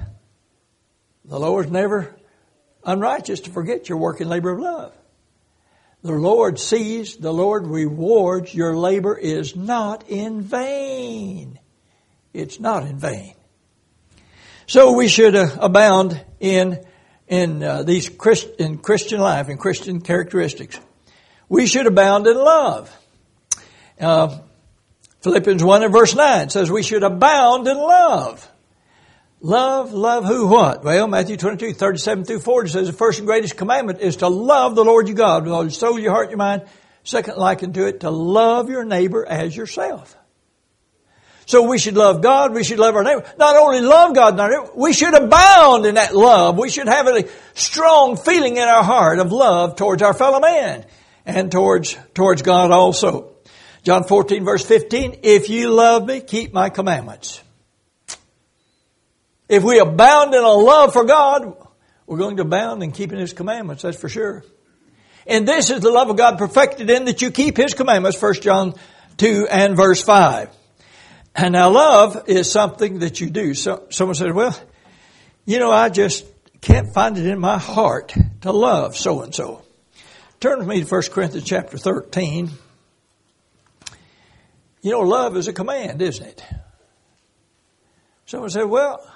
the 1.25 1.39
Lord's 1.39 1.71
never 1.71 2.17
unrighteous 2.85 3.41
to 3.41 3.51
forget 3.51 3.89
your 3.89 3.99
work 3.99 4.21
and 4.21 4.29
labor 4.29 4.51
of 4.51 4.59
love. 4.59 4.93
The 6.03 6.13
Lord 6.13 6.59
sees, 6.59 7.17
the 7.17 7.33
Lord 7.33 7.67
rewards, 7.67 8.53
your 8.53 8.77
labor 8.77 9.17
is 9.17 9.55
not 9.55 10.09
in 10.09 10.41
vain. 10.41 11.60
It's 12.33 12.61
not 12.61 12.85
in 12.85 12.99
vain. 12.99 13.35
So 14.67 14.93
we 14.93 15.09
should 15.09 15.35
uh, 15.35 15.49
abound 15.59 16.25
in, 16.39 16.85
in 17.27 17.63
uh, 17.63 17.83
these 17.83 18.09
Christ, 18.09 18.49
in 18.59 18.79
Christian 18.79 19.21
life, 19.21 19.49
in 19.49 19.59
Christian 19.59 20.01
characteristics. 20.01 20.79
We 21.49 21.67
should 21.67 21.87
abound 21.87 22.29
in 22.29 22.37
love. 22.37 22.97
Uh, 23.99 24.39
Philippians 25.23 25.63
1 25.63 25.83
and 25.83 25.93
verse 25.93 26.15
9 26.15 26.51
says 26.51 26.71
we 26.71 26.83
should 26.83 27.03
abound 27.03 27.67
in 27.67 27.77
love. 27.77 28.49
Love, 29.43 29.93
love 29.93 30.25
who, 30.25 30.47
what? 30.47 30.85
Well, 30.85 31.09
Matthew 31.09 31.37
22, 31.37 31.73
37 31.73 32.25
through 32.25 32.41
40 32.41 32.69
says 32.71 32.87
the 32.87 32.93
first 32.93 33.19
and 33.19 33.27
greatest 33.27 33.57
commandment 33.57 34.01
is 34.01 34.17
to 34.17 34.29
love 34.29 34.75
the 34.75 34.85
Lord 34.85 35.09
your 35.09 35.17
God 35.17 35.45
with 35.45 35.53
all 35.53 35.63
your 35.63 35.71
soul, 35.71 35.99
your 35.99 36.13
heart, 36.13 36.29
your 36.29 36.39
mind. 36.39 36.63
Second, 37.05 37.39
likened 37.39 37.75
to 37.75 37.87
it, 37.87 38.01
to 38.01 38.11
love 38.11 38.69
your 38.69 38.85
neighbor 38.85 39.27
as 39.27 39.57
yourself. 39.57 40.15
So 41.51 41.63
we 41.63 41.81
should 41.81 41.97
love 41.97 42.23
God, 42.23 42.55
we 42.55 42.63
should 42.63 42.79
love 42.79 42.95
our 42.95 43.03
neighbor. 43.03 43.25
Not 43.37 43.57
only 43.57 43.81
love 43.81 44.15
God, 44.15 44.71
we 44.77 44.93
should 44.93 45.15
abound 45.15 45.85
in 45.85 45.97
that 45.97 46.15
love. 46.15 46.57
We 46.57 46.71
should 46.71 46.87
have 46.87 47.09
a 47.09 47.25
strong 47.55 48.17
feeling 48.17 48.57
in 48.57 48.63
our 48.63 48.85
heart 48.85 49.19
of 49.19 49.33
love 49.33 49.75
towards 49.75 50.01
our 50.01 50.15
fellow 50.15 50.39
man 50.39 50.87
and 51.27 51.51
towards, 51.51 51.99
towards 52.15 52.43
God 52.43 52.71
also. 52.71 53.33
John 53.83 54.05
14 54.05 54.45
verse 54.45 54.65
15, 54.65 55.23
if 55.25 55.51
you 55.51 55.71
love 55.71 56.07
me, 56.07 56.21
keep 56.21 56.55
my 56.55 56.71
commandments. 56.71 57.43
If 59.49 59.65
we 59.65 59.81
abound 59.81 60.33
in 60.33 60.45
a 60.45 60.53
love 60.53 60.93
for 60.93 61.05
God, 61.05 61.57
we're 62.07 62.19
going 62.19 62.37
to 62.37 62.43
abound 62.43 62.85
in 62.85 62.93
keeping 62.93 63.19
His 63.19 63.33
commandments, 63.33 63.83
that's 63.83 63.99
for 63.99 64.09
sure. 64.09 64.45
And 65.27 65.49
this 65.49 65.71
is 65.71 65.81
the 65.81 65.91
love 65.91 66.11
of 66.11 66.17
God 66.17 66.39
perfected 66.39 66.89
in 66.91 67.07
that 67.07 67.23
you 67.23 67.33
keep 67.33 67.57
His 67.57 67.75
commandments, 67.75 68.23
1 68.23 68.35
John 68.35 68.75
2 69.17 69.49
and 69.51 69.77
verse 69.77 70.01
5. 70.01 70.59
And 71.35 71.53
now 71.53 71.71
love 71.71 72.25
is 72.29 72.51
something 72.51 73.01
that 73.01 73.21
you 73.21 73.31
do. 73.31 73.55
So, 73.55 73.87
someone 73.91 74.15
said, 74.15 74.35
well, 74.35 74.59
you 75.45 75.59
know, 75.59 75.71
I 75.71 75.89
just 75.89 76.27
can't 76.61 76.93
find 76.93 77.17
it 77.17 77.27
in 77.27 77.39
my 77.39 77.59
heart 77.59 78.15
to 78.43 78.53
love 78.53 78.97
so 78.97 79.23
and 79.23 79.35
so. 79.35 79.63
Turn 80.41 80.59
with 80.59 80.69
me 80.69 80.83
to 80.83 80.87
1 80.87 81.03
Corinthians 81.11 81.47
chapter 81.47 81.79
13. 81.79 82.51
You 84.83 84.91
know, 84.91 85.01
love 85.01 85.37
is 85.37 85.49
a 85.49 85.53
command, 85.53 86.01
isn't 86.01 86.27
it? 86.27 86.45
Someone 88.27 88.51
said, 88.51 88.65
well, 88.65 89.07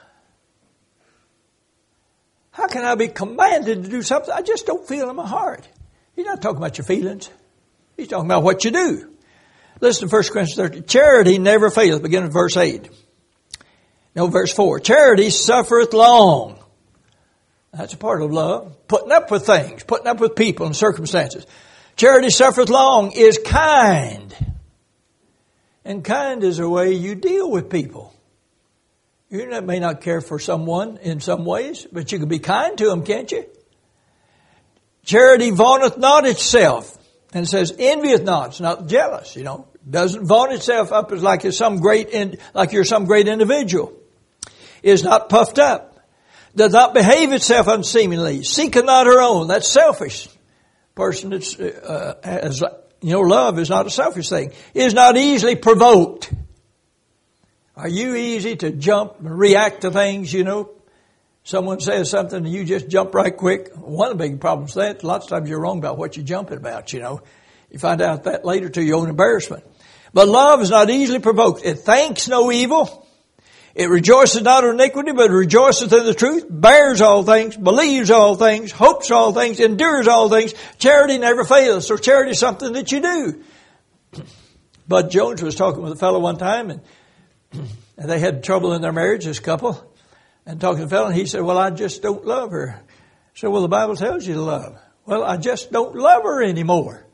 how 2.50 2.66
can 2.68 2.84
I 2.84 2.94
be 2.94 3.08
commanded 3.08 3.84
to 3.84 3.88
do 3.88 4.02
something 4.02 4.32
I 4.32 4.42
just 4.42 4.66
don't 4.66 4.86
feel 4.86 5.08
in 5.08 5.16
my 5.16 5.26
heart? 5.26 5.66
He's 6.14 6.26
not 6.26 6.42
talking 6.42 6.58
about 6.58 6.78
your 6.78 6.84
feelings. 6.84 7.30
He's 7.96 8.08
talking 8.08 8.26
about 8.26 8.42
what 8.42 8.64
you 8.64 8.70
do. 8.70 9.13
Listen 9.80 10.08
to 10.08 10.14
1 10.14 10.22
Corinthians 10.24 10.54
13. 10.54 10.84
Charity 10.84 11.38
never 11.38 11.70
fails. 11.70 12.00
Begin 12.00 12.24
with 12.24 12.32
verse 12.32 12.56
8. 12.56 12.88
No, 14.14 14.28
verse 14.28 14.52
4. 14.52 14.80
Charity 14.80 15.30
suffereth 15.30 15.92
long. 15.92 16.58
That's 17.72 17.94
a 17.94 17.96
part 17.96 18.22
of 18.22 18.30
love. 18.30 18.76
Putting 18.86 19.10
up 19.10 19.30
with 19.30 19.46
things, 19.46 19.82
putting 19.82 20.06
up 20.06 20.20
with 20.20 20.36
people 20.36 20.66
and 20.66 20.76
circumstances. 20.76 21.44
Charity 21.96 22.30
suffereth 22.30 22.68
long, 22.68 23.12
is 23.12 23.38
kind. 23.44 24.34
And 25.84 26.04
kind 26.04 26.42
is 26.44 26.60
a 26.60 26.68
way 26.68 26.92
you 26.92 27.14
deal 27.14 27.50
with 27.50 27.68
people. 27.68 28.14
You 29.28 29.60
may 29.62 29.80
not 29.80 30.00
care 30.00 30.20
for 30.20 30.38
someone 30.38 30.98
in 30.98 31.20
some 31.20 31.44
ways, 31.44 31.86
but 31.90 32.12
you 32.12 32.20
can 32.20 32.28
be 32.28 32.38
kind 32.38 32.78
to 32.78 32.86
them, 32.86 33.04
can't 33.04 33.30
you? 33.32 33.44
Charity 35.04 35.50
vaunteth 35.50 35.98
not 35.98 36.26
itself. 36.26 36.96
And 37.34 37.48
says, 37.48 37.74
envieth 37.78 38.22
not. 38.22 38.50
It's 38.50 38.60
not 38.60 38.86
jealous, 38.86 39.34
you 39.34 39.42
know. 39.42 39.66
Doesn't 39.88 40.24
vaunt 40.24 40.52
itself 40.52 40.92
up 40.92 41.12
as 41.12 41.22
like 41.22 41.44
it's 41.44 41.58
some 41.58 41.80
great, 41.80 42.08
in, 42.08 42.38
like 42.54 42.72
you're 42.72 42.84
some 42.84 43.04
great 43.04 43.28
individual. 43.28 43.92
Is 44.82 45.02
not 45.02 45.28
puffed 45.28 45.58
up. 45.58 45.98
Does 46.54 46.72
not 46.72 46.94
behave 46.94 47.32
itself 47.32 47.66
unseemingly. 47.66 48.44
Seeketh 48.44 48.84
not 48.84 49.06
her 49.06 49.20
own. 49.20 49.48
That's 49.48 49.68
selfish. 49.68 50.28
Person 50.94 51.30
that's, 51.30 51.58
uh, 51.58 52.14
has, 52.22 52.62
you 53.02 53.12
know, 53.12 53.20
love 53.20 53.58
is 53.58 53.68
not 53.68 53.86
a 53.86 53.90
selfish 53.90 54.28
thing. 54.28 54.52
Is 54.72 54.94
not 54.94 55.16
easily 55.16 55.56
provoked. 55.56 56.32
Are 57.76 57.88
you 57.88 58.14
easy 58.14 58.54
to 58.56 58.70
jump 58.70 59.18
and 59.18 59.36
react 59.36 59.80
to 59.80 59.90
things, 59.90 60.32
you 60.32 60.44
know? 60.44 60.70
Someone 61.44 61.78
says 61.78 62.08
something 62.08 62.38
and 62.38 62.48
you 62.48 62.64
just 62.64 62.88
jump 62.88 63.14
right 63.14 63.36
quick. 63.36 63.70
One 63.76 64.10
of 64.10 64.18
the 64.18 64.24
big 64.24 64.40
problems 64.40 64.74
that 64.74 65.04
lots 65.04 65.26
of 65.26 65.30
times 65.30 65.48
you're 65.48 65.60
wrong 65.60 65.78
about 65.78 65.98
what 65.98 66.16
you're 66.16 66.24
jumping 66.24 66.56
about, 66.56 66.92
you 66.94 67.00
know. 67.00 67.20
You 67.70 67.78
find 67.78 68.00
out 68.00 68.24
that 68.24 68.46
later 68.46 68.70
to 68.70 68.82
your 68.82 68.98
own 68.98 69.10
embarrassment. 69.10 69.62
But 70.14 70.26
love 70.26 70.62
is 70.62 70.70
not 70.70 70.88
easily 70.88 71.18
provoked. 71.18 71.64
It 71.64 71.80
thanks 71.80 72.28
no 72.28 72.50
evil. 72.50 73.06
It 73.74 73.90
rejoices 73.90 74.40
not 74.40 74.64
in 74.64 74.70
iniquity, 74.70 75.12
but 75.12 75.30
rejoices 75.30 75.92
in 75.92 76.04
the 76.06 76.14
truth, 76.14 76.46
bears 76.48 77.00
all 77.00 77.24
things, 77.24 77.56
believes 77.56 78.10
all 78.10 78.36
things, 78.36 78.70
hopes 78.70 79.10
all 79.10 79.32
things, 79.32 79.58
endures 79.60 80.06
all 80.06 80.30
things. 80.30 80.54
Charity 80.78 81.18
never 81.18 81.44
fails. 81.44 81.86
So 81.86 81.96
charity 81.96 82.30
is 82.30 82.38
something 82.38 82.72
that 82.72 82.90
you 82.92 83.00
do. 83.00 83.44
Bud 84.88 85.10
Jones 85.10 85.42
was 85.42 85.56
talking 85.56 85.82
with 85.82 85.92
a 85.92 85.96
fellow 85.96 86.20
one 86.20 86.38
time 86.38 86.70
and 86.70 86.80
and 87.52 87.68
they 88.08 88.18
had 88.18 88.44
trouble 88.44 88.72
in 88.72 88.82
their 88.82 88.92
marriage, 88.92 89.24
this 89.24 89.40
couple, 89.40 89.93
and 90.46 90.60
talking 90.60 90.78
to 90.78 90.84
the 90.84 90.90
fellow, 90.90 91.06
and 91.06 91.16
he 91.16 91.26
said, 91.26 91.42
well, 91.42 91.58
I 91.58 91.70
just 91.70 92.02
don't 92.02 92.24
love 92.24 92.50
her. 92.50 92.80
Said, 93.34 93.48
well, 93.48 93.62
the 93.62 93.68
Bible 93.68 93.96
tells 93.96 94.26
you 94.26 94.34
to 94.34 94.42
love. 94.42 94.78
Well, 95.06 95.24
I 95.24 95.36
just 95.36 95.72
don't 95.72 95.96
love 95.96 96.22
her 96.22 96.42
anymore. 96.42 97.04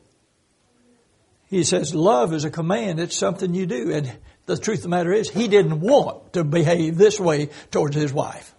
He 1.48 1.64
says, 1.64 1.94
love 1.94 2.32
is 2.32 2.44
a 2.44 2.50
command. 2.50 3.00
It's 3.00 3.16
something 3.16 3.54
you 3.54 3.66
do. 3.66 3.92
And 3.92 4.12
the 4.46 4.56
truth 4.56 4.78
of 4.78 4.82
the 4.84 4.88
matter 4.90 5.12
is, 5.12 5.28
he 5.28 5.48
didn't 5.48 5.80
want 5.80 6.34
to 6.34 6.44
behave 6.44 6.96
this 6.96 7.18
way 7.18 7.50
towards 7.70 7.96
his 7.96 8.12
wife. 8.12 8.54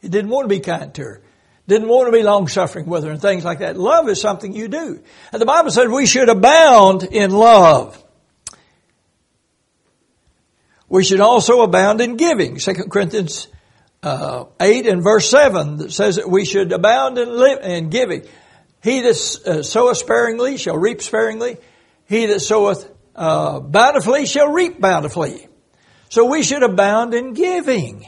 He 0.00 0.08
didn't 0.08 0.30
want 0.30 0.44
to 0.44 0.54
be 0.54 0.60
kind 0.60 0.92
to 0.94 1.02
her. 1.02 1.22
Didn't 1.68 1.88
want 1.88 2.08
to 2.08 2.12
be 2.12 2.22
long 2.22 2.48
suffering 2.48 2.86
with 2.86 3.04
her 3.04 3.10
and 3.10 3.20
things 3.20 3.44
like 3.44 3.58
that. 3.58 3.76
Love 3.76 4.08
is 4.08 4.20
something 4.20 4.54
you 4.54 4.68
do. 4.68 5.02
And 5.32 5.40
the 5.40 5.46
Bible 5.46 5.70
said 5.70 5.90
we 5.90 6.06
should 6.06 6.28
abound 6.28 7.04
in 7.04 7.30
love. 7.30 8.02
We 10.88 11.04
should 11.04 11.20
also 11.20 11.60
abound 11.62 12.00
in 12.00 12.16
giving. 12.16 12.56
2 12.56 12.74
Corinthians 12.90 13.48
uh, 14.02 14.44
8 14.60 14.86
and 14.86 15.02
verse 15.02 15.28
7 15.28 15.78
that 15.78 15.92
says 15.92 16.16
that 16.16 16.28
we 16.28 16.44
should 16.44 16.72
abound 16.72 17.18
in, 17.18 17.38
li- 17.38 17.58
in 17.62 17.90
giving. 17.90 18.26
He 18.82 19.00
that 19.02 19.38
uh, 19.46 19.62
soweth 19.62 19.98
sparingly 19.98 20.56
shall 20.56 20.76
reap 20.76 21.02
sparingly. 21.02 21.58
He 22.06 22.26
that 22.26 22.40
soweth 22.40 22.90
uh, 23.14 23.60
bountifully 23.60 24.24
shall 24.26 24.50
reap 24.50 24.80
bountifully. 24.80 25.46
So 26.08 26.24
we 26.24 26.42
should 26.42 26.62
abound 26.62 27.12
in 27.12 27.34
giving. 27.34 28.06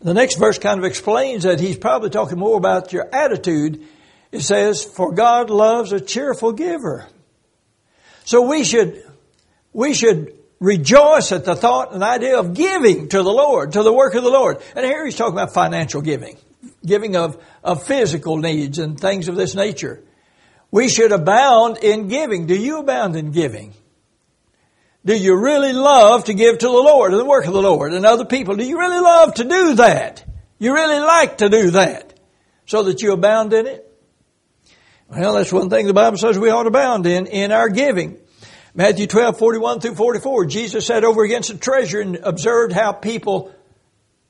The 0.00 0.14
next 0.14 0.36
verse 0.36 0.58
kind 0.58 0.80
of 0.80 0.84
explains 0.84 1.44
that 1.44 1.60
he's 1.60 1.76
probably 1.76 2.10
talking 2.10 2.38
more 2.38 2.56
about 2.56 2.92
your 2.92 3.08
attitude. 3.14 3.86
It 4.32 4.40
says, 4.40 4.82
for 4.82 5.12
God 5.12 5.48
loves 5.48 5.92
a 5.92 6.00
cheerful 6.00 6.52
giver. 6.52 7.06
So 8.24 8.42
we 8.42 8.64
should, 8.64 9.04
we 9.72 9.94
should 9.94 10.36
rejoice 10.62 11.32
at 11.32 11.44
the 11.44 11.56
thought 11.56 11.92
and 11.92 12.04
idea 12.04 12.38
of 12.38 12.54
giving 12.54 13.08
to 13.08 13.22
the 13.22 13.32
Lord, 13.32 13.72
to 13.72 13.82
the 13.82 13.92
work 13.92 14.14
of 14.14 14.22
the 14.22 14.30
Lord. 14.30 14.62
And 14.76 14.86
here 14.86 15.04
he's 15.04 15.16
talking 15.16 15.34
about 15.34 15.52
financial 15.52 16.00
giving, 16.00 16.38
giving 16.86 17.16
of, 17.16 17.42
of 17.64 17.84
physical 17.84 18.36
needs 18.36 18.78
and 18.78 18.98
things 18.98 19.26
of 19.26 19.34
this 19.34 19.56
nature. 19.56 20.02
We 20.70 20.88
should 20.88 21.10
abound 21.10 21.78
in 21.78 22.06
giving. 22.06 22.46
Do 22.46 22.56
you 22.56 22.78
abound 22.78 23.16
in 23.16 23.32
giving? 23.32 23.74
Do 25.04 25.18
you 25.18 25.36
really 25.36 25.72
love 25.72 26.24
to 26.24 26.34
give 26.34 26.58
to 26.58 26.66
the 26.66 26.72
Lord 26.72 27.10
and 27.10 27.20
the 27.20 27.24
work 27.24 27.44
of 27.44 27.52
the 27.52 27.60
Lord 27.60 27.92
and 27.92 28.06
other 28.06 28.24
people? 28.24 28.54
Do 28.54 28.64
you 28.64 28.78
really 28.78 29.00
love 29.00 29.34
to 29.34 29.44
do 29.44 29.74
that? 29.74 30.24
You 30.60 30.72
really 30.72 31.00
like 31.00 31.38
to 31.38 31.48
do 31.48 31.70
that 31.72 32.14
so 32.66 32.84
that 32.84 33.02
you 33.02 33.12
abound 33.12 33.52
in 33.52 33.66
it? 33.66 33.88
Well, 35.08 35.34
that's 35.34 35.52
one 35.52 35.70
thing 35.70 35.88
the 35.88 35.92
Bible 35.92 36.18
says 36.18 36.38
we 36.38 36.50
ought 36.50 36.62
to 36.62 36.68
abound 36.68 37.04
in, 37.06 37.26
in 37.26 37.50
our 37.50 37.68
giving. 37.68 38.21
Matthew 38.74 39.06
12, 39.06 39.38
41 39.38 39.80
through 39.80 39.94
44, 39.96 40.46
Jesus 40.46 40.86
sat 40.86 41.04
over 41.04 41.22
against 41.24 41.50
the 41.52 41.58
treasure 41.58 42.00
and 42.00 42.16
observed 42.16 42.72
how 42.72 42.92
people 42.92 43.52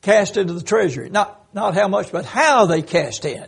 cast 0.01 0.37
into 0.37 0.53
the 0.53 0.63
treasury. 0.63 1.11
Not, 1.11 1.55
not 1.55 1.75
how 1.75 1.87
much, 1.87 2.11
but 2.11 2.25
how 2.25 2.67
they 2.67 2.83
cast 2.83 3.25
in. 3.25 3.47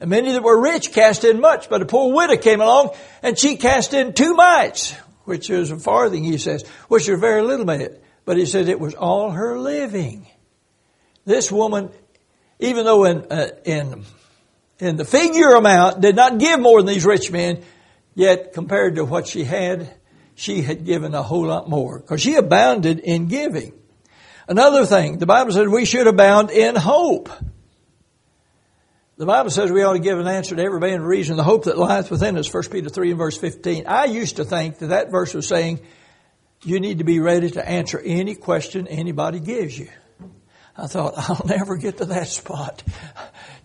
And 0.00 0.10
many 0.10 0.32
that 0.32 0.42
were 0.42 0.60
rich 0.60 0.92
cast 0.92 1.22
in 1.22 1.40
much, 1.40 1.68
but 1.68 1.82
a 1.82 1.86
poor 1.86 2.12
widow 2.12 2.36
came 2.36 2.60
along 2.60 2.90
and 3.22 3.38
she 3.38 3.56
cast 3.56 3.94
in 3.94 4.12
two 4.12 4.34
mites, 4.34 4.92
which 5.24 5.50
is 5.50 5.70
a 5.70 5.78
farthing, 5.78 6.24
he 6.24 6.38
says, 6.38 6.66
which 6.88 7.08
is 7.08 7.20
very 7.20 7.42
little 7.42 7.66
bit. 7.66 8.02
But 8.24 8.36
he 8.36 8.46
said 8.46 8.68
it 8.68 8.80
was 8.80 8.94
all 8.94 9.30
her 9.30 9.58
living. 9.58 10.26
This 11.24 11.50
woman, 11.50 11.90
even 12.58 12.84
though 12.84 13.04
in, 13.04 13.18
uh, 13.30 13.50
in, 13.64 14.04
in 14.80 14.96
the 14.96 15.04
figure 15.04 15.50
amount 15.50 16.00
did 16.00 16.16
not 16.16 16.38
give 16.38 16.58
more 16.58 16.80
than 16.80 16.92
these 16.92 17.04
rich 17.04 17.30
men, 17.30 17.62
yet 18.14 18.52
compared 18.52 18.96
to 18.96 19.04
what 19.04 19.28
she 19.28 19.44
had, 19.44 19.94
she 20.38 20.62
had 20.62 20.84
given 20.84 21.14
a 21.14 21.22
whole 21.22 21.46
lot 21.46 21.68
more 21.68 21.98
because 21.98 22.20
she 22.20 22.36
abounded 22.36 23.00
in 23.00 23.26
giving. 23.26 23.72
Another 24.46 24.86
thing, 24.86 25.18
the 25.18 25.26
Bible 25.26 25.50
says 25.50 25.66
we 25.66 25.84
should 25.84 26.06
abound 26.06 26.50
in 26.50 26.76
hope. 26.76 27.28
The 29.16 29.26
Bible 29.26 29.50
says 29.50 29.72
we 29.72 29.82
ought 29.82 29.94
to 29.94 29.98
give 29.98 30.16
an 30.16 30.28
answer 30.28 30.54
to 30.54 30.62
every 30.62 30.78
man 30.78 31.02
reason 31.02 31.36
the 31.36 31.42
hope 31.42 31.64
that 31.64 31.76
lieth 31.76 32.08
within 32.08 32.38
us, 32.38 32.52
1 32.54 32.62
Peter 32.70 32.88
3 32.88 33.10
and 33.10 33.18
verse 33.18 33.36
15. 33.36 33.88
I 33.88 34.04
used 34.04 34.36
to 34.36 34.44
think 34.44 34.78
that 34.78 34.86
that 34.86 35.10
verse 35.10 35.34
was 35.34 35.48
saying 35.48 35.80
you 36.62 36.78
need 36.78 36.98
to 36.98 37.04
be 37.04 37.18
ready 37.18 37.50
to 37.50 37.68
answer 37.68 37.98
any 37.98 38.36
question 38.36 38.86
anybody 38.86 39.40
gives 39.40 39.76
you. 39.76 39.88
I 40.76 40.86
thought, 40.86 41.14
I'll 41.16 41.46
never 41.46 41.76
get 41.76 41.98
to 41.98 42.04
that 42.06 42.28
spot. 42.28 42.82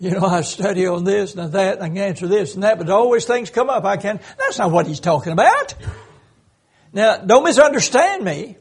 You 0.00 0.10
know, 0.10 0.26
I 0.26 0.40
study 0.40 0.88
on 0.88 1.04
this 1.04 1.36
and 1.36 1.52
that, 1.52 1.74
and 1.74 1.84
I 1.84 1.88
can 1.88 1.98
answer 1.98 2.26
this 2.26 2.54
and 2.54 2.64
that, 2.64 2.78
but 2.78 2.90
always 2.90 3.24
things 3.24 3.48
come 3.48 3.70
up. 3.70 3.84
I 3.84 3.96
can't. 3.96 4.20
that's 4.36 4.58
not 4.58 4.72
what 4.72 4.88
he's 4.88 4.98
talking 4.98 5.32
about. 5.32 5.74
Now, 6.94 7.16
don't 7.16 7.42
misunderstand 7.42 8.24
me. 8.24 8.56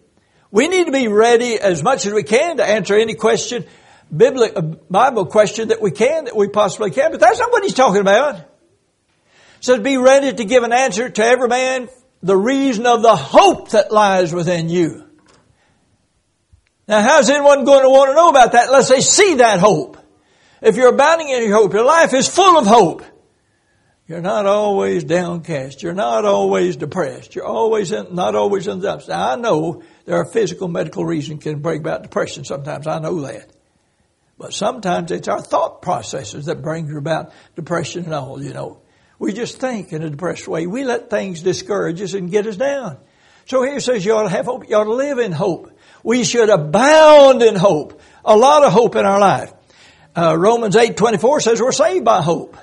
We 0.50 0.68
need 0.68 0.88
to 0.88 0.92
be 0.92 1.08
ready 1.08 1.60
as 1.60 1.84
much 1.84 2.06
as 2.08 2.14
we 2.14 2.24
can 2.24 2.58
to 2.58 2.66
answer 2.66 2.96
any 2.96 3.14
question, 3.14 3.66
biblical, 4.16 4.58
uh, 4.58 4.62
Bible 4.90 5.28
question 5.28 5.70
that 5.70 5.82
we 5.82 5.92
can, 5.92 6.26
that 6.26 6.36
we 6.36 6.48
possibly 6.48 6.90
can, 6.90 7.12
but 7.12 7.20
that's 7.20 7.40
not 7.40 7.52
what 7.52 7.64
he's 7.64 7.76
talking 7.76 8.02
about. 8.02 8.42
Says, 9.62 9.80
be 9.80 9.98
ready 9.98 10.34
to 10.34 10.46
give 10.46 10.64
an 10.64 10.74
answer 10.74 11.10
to 11.10 11.24
every 11.24 11.48
man 11.48 11.90
the 12.24 12.36
reason 12.36 12.86
of 12.88 13.04
the 13.04 13.16
hope 13.16 13.70
that 13.70 13.92
lies 13.92 14.34
within 14.34 14.68
you. 14.68 15.08
Now, 16.88 17.02
how's 17.02 17.30
anyone 17.30 17.66
going 17.66 17.84
to 17.84 17.90
want 17.90 18.10
to 18.10 18.16
know 18.16 18.30
about 18.30 18.54
that 18.54 18.68
unless 18.68 18.90
they 18.90 19.02
see 19.02 19.36
that 19.36 19.60
hope? 19.60 19.98
If 20.62 20.76
you're 20.76 20.90
abounding 20.90 21.30
in 21.30 21.44
your 21.44 21.54
hope, 21.54 21.74
your 21.74 21.86
life 21.86 22.14
is 22.14 22.28
full 22.28 22.58
of 22.58 22.66
hope. 22.66 23.04
You're 24.08 24.22
not 24.22 24.46
always 24.46 25.06
downcast. 25.06 25.82
You're 25.82 25.94
not 25.94 26.26
always 26.26 26.76
depressed. 26.76 27.36
You're 27.36 27.46
always 27.46 27.92
in, 27.92 28.14
not 28.14 28.36
always 28.36 28.68
in 28.68 28.80
the 28.80 28.92
ups. 28.92 29.08
Now 29.08 29.30
I 29.30 29.36
know 29.38 29.82
there 30.06 30.18
are 30.18 30.26
physical 30.26 30.68
medical 30.68 31.06
reasons 31.06 31.42
can 31.42 31.60
bring 31.60 31.80
about 31.80 32.04
depression 32.04 32.44
sometimes. 32.44 32.86
I 32.86 33.00
know 33.00 33.22
that. 33.22 33.50
But 34.38 34.54
sometimes 34.54 35.12
it's 35.12 35.30
our 35.30 35.42
thought 35.42 35.82
processes 35.82 36.48
that 36.48 36.62
bring 36.62 36.94
about 36.96 37.32
depression 37.56 38.04
and 38.04 38.14
all, 38.14 38.44
you 38.44 38.54
know. 38.54 38.82
We 39.20 39.32
just 39.32 39.58
think 39.58 39.94
in 39.94 40.04
a 40.04 40.10
depressed 40.10 40.50
way. 40.50 40.68
We 40.68 40.84
let 40.84 41.10
things 41.10 41.42
discourage 41.42 42.02
us 42.02 42.14
and 42.14 42.30
get 42.30 42.46
us 42.46 42.58
down. 42.58 42.98
So 43.46 43.64
here 43.64 43.78
it 43.78 43.82
says 43.82 44.04
you 44.04 44.14
ought 44.14 44.24
to 44.24 44.30
have 44.30 44.46
hope. 44.46 44.70
You 44.70 44.76
ought 44.76 44.86
to 44.86 44.94
live 44.94 45.20
in 45.20 45.32
hope. 45.32 45.72
We 46.04 46.26
should 46.26 46.50
abound 46.50 47.42
in 47.42 47.56
hope. 47.56 48.02
A 48.26 48.36
lot 48.36 48.64
of 48.64 48.74
hope 48.74 48.98
in 48.98 49.06
our 49.06 49.20
life. 49.20 49.54
Uh, 50.16 50.38
Romans 50.38 50.76
8:24 50.76 51.42
says 51.42 51.62
we're 51.62 51.72
saved 51.72 52.04
by 52.04 52.22
hope. 52.22 52.58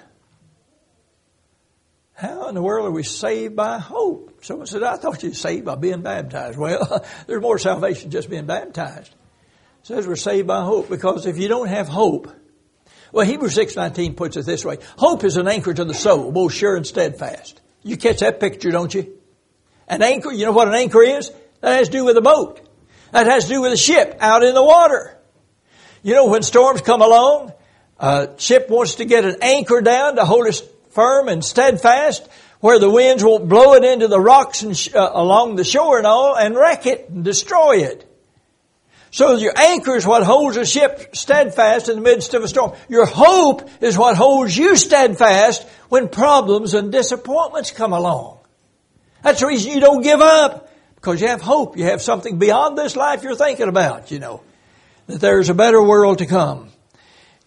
In 2.50 2.57
the 2.57 2.62
world 2.62 2.88
are 2.88 2.90
we 2.90 3.04
saved 3.04 3.54
by 3.54 3.78
hope? 3.78 4.45
Someone 4.45 4.66
said, 4.66 4.83
I 4.83 4.97
thought 4.97 5.23
you 5.23 5.28
were 5.28 5.35
saved 5.37 5.64
by 5.64 5.76
being 5.76 6.02
baptized. 6.02 6.59
Well, 6.59 7.07
there's 7.28 7.40
more 7.40 7.61
salvation 7.61 8.11
just 8.11 8.28
being 8.28 8.47
baptized. 8.47 9.12
It 9.12 9.87
says 9.87 10.04
we're 10.04 10.16
saved 10.16 10.49
by 10.49 10.64
hope 10.64 10.88
because 10.88 11.26
if 11.26 11.38
you 11.38 11.47
don't 11.47 11.69
have 11.69 11.87
hope, 11.87 12.28
well, 13.12 13.25
Hebrews 13.25 13.57
6.19 13.57 14.16
puts 14.16 14.37
it 14.37 14.47
this 14.47 14.64
way. 14.64 14.78
Hope 14.99 15.23
is 15.23 15.37
an 15.37 15.47
anchor 15.47 15.73
to 15.73 15.85
the 15.85 15.95
soul, 15.95 16.33
both 16.33 16.52
sure 16.52 16.75
and 16.75 16.85
steadfast. 16.85 17.61
You 17.85 17.97
catch 17.97 18.19
that 18.19 18.40
picture, 18.40 18.73
don't 18.73 18.92
you? 18.92 19.16
An 19.87 20.02
anchor, 20.02 20.33
you 20.33 20.45
know 20.45 20.52
what 20.52 20.66
an 20.66 20.75
anchor 20.75 21.04
is? 21.04 21.30
That 21.61 21.78
has 21.78 21.87
to 21.87 21.92
do 21.92 22.04
with 22.04 22.16
a 22.16 22.21
boat. 22.21 22.69
That 23.12 23.28
has 23.28 23.45
to 23.45 23.50
do 23.50 23.61
with 23.61 23.75
a 23.75 23.76
ship 23.76 24.16
out 24.19 24.42
in 24.42 24.54
the 24.54 24.64
water. 24.64 25.16
You 26.02 26.14
know, 26.14 26.26
when 26.26 26.42
storms 26.42 26.80
come 26.80 27.00
along, 27.00 27.52
a 28.00 28.30
ship 28.38 28.69
wants 28.69 28.97
to 28.97 29.04
get 29.04 29.25
an 29.25 29.37
anchor 29.40 29.80
down 29.83 30.16
to 30.16 30.25
hold 30.25 30.49
it 30.49 30.61
firm 30.90 31.28
and 31.28 31.44
steadfast 31.44 32.28
where 32.61 32.78
the 32.78 32.90
winds 32.90 33.25
won't 33.25 33.49
blow 33.49 33.75
it 33.75 33.85
into 33.85 34.06
the 34.06 34.20
rocks 34.20 34.62
and 34.62 34.76
sh- 34.76 34.94
uh, 34.94 35.11
along 35.12 35.56
the 35.56 35.64
shore 35.64 35.99
and 35.99 36.06
all 36.06 36.37
and 36.37 36.54
wreck 36.54 36.87
it 36.87 37.09
and 37.09 37.25
destroy 37.25 37.78
it. 37.78 38.06
So 39.12 39.37
your 39.37 39.54
anchor 39.56 39.97
is 39.97 40.06
what 40.06 40.23
holds 40.23 40.56
a 40.56 40.64
ship 40.64 41.16
steadfast 41.16 41.88
in 41.88 41.97
the 41.97 42.02
midst 42.02 42.35
of 42.35 42.44
a 42.44 42.49
storm. 42.49 42.75
Your 42.88 43.06
hope 43.06 43.68
is 43.80 43.99
what 43.99 44.16
holds 44.16 44.56
you 44.56 44.76
steadfast 44.76 45.66
when 45.88 46.09
problems 46.09 46.75
and 46.75 46.92
disappointments 46.92 47.73
come 47.73 47.92
along. 47.92 48.38
That's 49.23 49.40
the 49.40 49.47
reason 49.47 49.73
you 49.73 49.80
don't 49.80 50.02
give 50.02 50.20
up. 50.20 50.68
Because 50.94 51.20
you 51.23 51.28
have 51.28 51.40
hope. 51.40 51.78
You 51.78 51.85
have 51.85 52.02
something 52.02 52.38
beyond 52.38 52.76
this 52.76 52.94
life 52.94 53.23
you're 53.23 53.35
thinking 53.35 53.68
about, 53.68 54.11
you 54.11 54.18
know. 54.18 54.42
That 55.06 55.20
there's 55.20 55.49
a 55.49 55.54
better 55.54 55.82
world 55.82 56.18
to 56.18 56.26
come. 56.26 56.68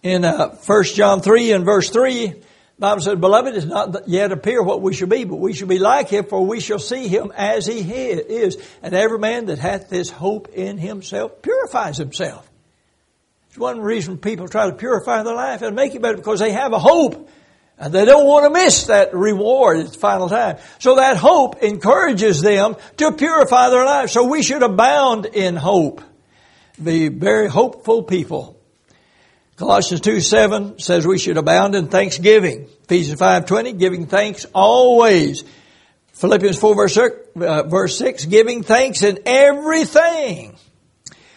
In 0.02 0.24
uh, 0.24 0.56
1 0.56 0.84
John 0.84 1.20
3 1.20 1.52
and 1.52 1.64
verse 1.64 1.88
3, 1.88 2.34
Bible 2.78 3.02
says, 3.02 3.18
Beloved, 3.18 3.54
it's 3.54 3.66
not 3.66 4.08
yet 4.08 4.32
appear 4.32 4.62
what 4.62 4.82
we 4.82 4.94
shall 4.94 5.08
be, 5.08 5.24
but 5.24 5.36
we 5.36 5.52
shall 5.52 5.68
be 5.68 5.78
like 5.78 6.08
him, 6.08 6.24
for 6.24 6.44
we 6.44 6.58
shall 6.58 6.80
see 6.80 7.06
him 7.06 7.32
as 7.36 7.66
he 7.66 7.80
is. 7.80 8.56
And 8.82 8.94
every 8.94 9.18
man 9.18 9.46
that 9.46 9.58
hath 9.58 9.88
this 9.88 10.10
hope 10.10 10.48
in 10.48 10.78
himself 10.78 11.40
purifies 11.40 11.98
himself. 11.98 12.50
It's 13.48 13.58
one 13.58 13.80
reason 13.80 14.18
people 14.18 14.48
try 14.48 14.68
to 14.68 14.74
purify 14.74 15.22
their 15.22 15.36
life 15.36 15.62
and 15.62 15.76
make 15.76 15.94
it 15.94 16.02
better 16.02 16.16
because 16.16 16.40
they 16.40 16.50
have 16.50 16.72
a 16.72 16.78
hope. 16.80 17.30
And 17.78 17.92
they 17.92 18.04
don't 18.04 18.26
want 18.26 18.44
to 18.44 18.50
miss 18.50 18.86
that 18.86 19.14
reward 19.14 19.78
at 19.78 19.92
the 19.92 19.98
final 19.98 20.28
time. 20.28 20.58
So 20.80 20.96
that 20.96 21.16
hope 21.16 21.62
encourages 21.62 22.40
them 22.42 22.76
to 22.96 23.12
purify 23.12 23.70
their 23.70 23.84
life. 23.84 24.10
So 24.10 24.24
we 24.24 24.42
should 24.42 24.62
abound 24.62 25.26
in 25.26 25.54
hope. 25.54 26.02
Be 26.82 27.08
very 27.08 27.48
hopeful 27.48 28.02
people. 28.02 28.53
Colossians 29.56 30.00
2 30.00 30.20
7 30.20 30.78
says 30.80 31.06
we 31.06 31.18
should 31.18 31.36
abound 31.36 31.74
in 31.74 31.88
thanksgiving. 31.88 32.68
Ephesians 32.84 33.18
5 33.18 33.46
20, 33.46 33.72
giving 33.74 34.06
thanks 34.06 34.46
always. 34.52 35.44
Philippians 36.12 36.58
4 36.58 36.74
verse 36.74 36.94
6, 36.94 37.16
uh, 37.36 37.62
verse 37.64 37.98
6, 37.98 38.24
giving 38.26 38.62
thanks 38.62 39.02
in 39.02 39.20
everything. 39.26 40.56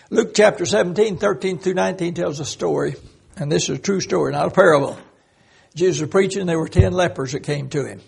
Luke 0.10 0.34
chapter 0.34 0.66
17, 0.66 1.18
13 1.18 1.60
through 1.60 1.74
19 1.74 2.14
tells 2.14 2.40
a 2.40 2.46
story, 2.46 2.96
and 3.36 3.52
this 3.52 3.70
is 3.70 3.78
a 3.78 3.82
true 3.82 4.00
story, 4.00 4.32
not 4.32 4.48
a 4.48 4.52
parable. 4.52 4.98
Jesus 5.76 6.02
was 6.02 6.10
preaching, 6.10 6.46
there 6.48 6.58
were 6.58 6.70
ten 6.70 6.94
lepers 6.94 7.34
that 7.34 7.42
came 7.42 7.70
to 7.70 7.86
him. 7.86 8.02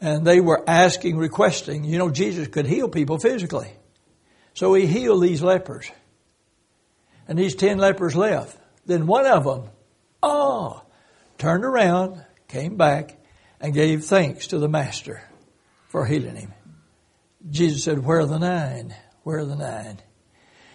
And 0.00 0.26
they 0.26 0.40
were 0.40 0.62
asking, 0.68 1.16
requesting, 1.16 1.84
you 1.84 1.96
know, 1.96 2.10
Jesus 2.10 2.48
could 2.48 2.66
heal 2.66 2.88
people 2.88 3.18
physically. 3.18 3.70
So 4.52 4.74
he 4.74 4.86
healed 4.86 5.22
these 5.22 5.42
lepers 5.42 5.90
and 7.28 7.38
these 7.38 7.54
ten 7.54 7.78
lepers 7.78 8.16
left. 8.16 8.58
Then 8.86 9.06
one 9.06 9.26
of 9.26 9.44
them, 9.44 9.70
oh, 10.22 10.76
ah, 10.76 10.82
turned 11.38 11.64
around, 11.64 12.24
came 12.48 12.76
back, 12.76 13.16
and 13.60 13.72
gave 13.72 14.04
thanks 14.04 14.48
to 14.48 14.58
the 14.58 14.68
master 14.68 15.22
for 15.88 16.04
healing 16.04 16.36
him. 16.36 16.52
Jesus 17.48 17.84
said, 17.84 18.04
Where 18.04 18.20
are 18.20 18.26
the 18.26 18.38
nine? 18.38 18.94
Where 19.22 19.38
are 19.38 19.44
the 19.44 19.56
nine? 19.56 20.00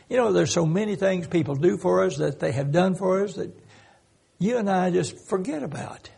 You 0.09 0.17
know, 0.17 0.33
there's 0.33 0.51
so 0.51 0.65
many 0.65 0.95
things 0.95 1.27
people 1.27 1.55
do 1.55 1.77
for 1.77 2.03
us 2.03 2.17
that 2.17 2.39
they 2.39 2.51
have 2.51 2.71
done 2.71 2.95
for 2.95 3.23
us 3.23 3.35
that 3.35 3.55
you 4.39 4.57
and 4.57 4.69
I 4.69 4.89
just 4.89 5.27
forget 5.27 5.61
about 5.61 6.09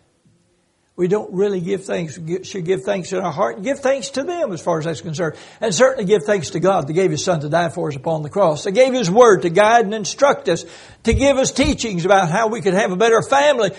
we 0.95 1.07
don't 1.07 1.33
really 1.33 1.61
give 1.61 1.85
thanks, 1.85 2.19
should 2.43 2.65
give 2.65 2.83
thanks 2.83 3.13
in 3.13 3.19
our 3.19 3.31
heart 3.31 3.55
and 3.55 3.63
give 3.63 3.79
thanks 3.79 4.09
to 4.11 4.23
them 4.23 4.51
as 4.51 4.61
far 4.61 4.77
as 4.77 4.85
that's 4.85 5.01
concerned. 5.01 5.35
And 5.61 5.73
certainly 5.73 6.05
give 6.05 6.23
thanks 6.23 6.51
to 6.51 6.59
God 6.59 6.87
that 6.87 6.93
gave 6.93 7.11
His 7.11 7.23
Son 7.23 7.39
to 7.41 7.49
die 7.49 7.69
for 7.69 7.87
us 7.87 7.95
upon 7.95 8.23
the 8.23 8.29
cross. 8.29 8.65
That 8.65 8.73
gave 8.73 8.93
His 8.93 9.09
Word 9.09 9.43
to 9.43 9.49
guide 9.49 9.85
and 9.85 9.93
instruct 9.93 10.49
us, 10.49 10.65
to 11.03 11.13
give 11.13 11.37
us 11.37 11.51
teachings 11.51 12.05
about 12.05 12.29
how 12.29 12.47
we 12.47 12.61
could 12.61 12.73
have 12.73 12.91
a 12.91 12.97
better 12.97 13.21
family, 13.21 13.71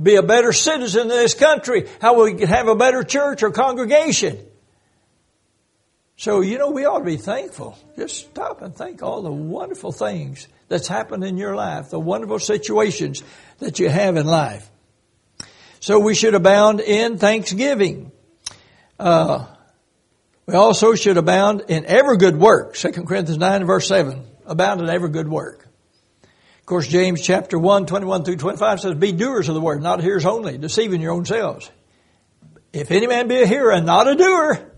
be 0.00 0.14
a 0.14 0.22
better 0.22 0.52
citizen 0.52 1.02
in 1.02 1.08
this 1.08 1.34
country, 1.34 1.88
how 2.00 2.22
we 2.22 2.34
could 2.34 2.48
have 2.48 2.68
a 2.68 2.76
better 2.76 3.02
church 3.02 3.42
or 3.42 3.50
congregation. 3.50 4.38
So, 6.16 6.40
you 6.40 6.58
know, 6.58 6.70
we 6.70 6.84
ought 6.84 7.00
to 7.00 7.04
be 7.04 7.16
thankful. 7.16 7.76
Just 7.96 8.30
stop 8.30 8.62
and 8.62 8.74
think 8.74 9.02
all 9.02 9.22
the 9.22 9.32
wonderful 9.32 9.90
things 9.90 10.46
that's 10.68 10.86
happened 10.86 11.24
in 11.24 11.36
your 11.36 11.56
life, 11.56 11.90
the 11.90 11.98
wonderful 11.98 12.38
situations 12.38 13.24
that 13.58 13.80
you 13.80 13.88
have 13.88 14.16
in 14.16 14.26
life. 14.26 14.70
So 15.84 15.98
we 15.98 16.14
should 16.14 16.34
abound 16.34 16.80
in 16.80 17.18
thanksgiving. 17.18 18.10
Uh, 18.98 19.44
we 20.46 20.54
also 20.54 20.94
should 20.94 21.18
abound 21.18 21.64
in 21.68 21.84
every 21.84 22.16
good 22.16 22.38
work. 22.38 22.74
2 22.74 22.90
Corinthians 23.04 23.36
9 23.36 23.66
verse 23.66 23.86
7. 23.86 24.24
Abound 24.46 24.80
in 24.80 24.88
every 24.88 25.10
good 25.10 25.28
work. 25.28 25.68
Of 26.22 26.64
course, 26.64 26.88
James 26.88 27.20
chapter 27.20 27.58
1, 27.58 27.84
21 27.84 28.24
through 28.24 28.36
25 28.36 28.80
says, 28.80 28.94
Be 28.94 29.12
doers 29.12 29.50
of 29.50 29.54
the 29.54 29.60
word, 29.60 29.82
not 29.82 30.00
hearers 30.00 30.24
only, 30.24 30.56
deceiving 30.56 31.02
your 31.02 31.12
own 31.12 31.26
selves. 31.26 31.70
If 32.72 32.90
any 32.90 33.06
man 33.06 33.28
be 33.28 33.42
a 33.42 33.46
hearer 33.46 33.70
and 33.70 33.84
not 33.84 34.08
a 34.08 34.14
doer, 34.14 34.72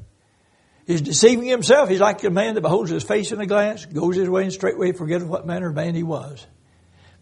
he's 0.88 1.03
deceiving 1.03 1.47
himself. 1.47 1.88
He's 1.88 2.01
like 2.01 2.25
a 2.25 2.31
man 2.31 2.57
that 2.57 2.62
beholds 2.62 2.90
his 2.90 3.05
face 3.05 3.31
in 3.31 3.40
a 3.40 3.47
glass, 3.47 3.85
goes 3.85 4.16
his 4.16 4.29
way 4.29 4.42
and 4.42 4.53
straightway 4.53 4.90
forgetteth 4.90 5.29
what 5.29 5.47
manner 5.47 5.69
of 5.69 5.77
man 5.77 5.95
he 5.95 6.03
was. 6.03 6.45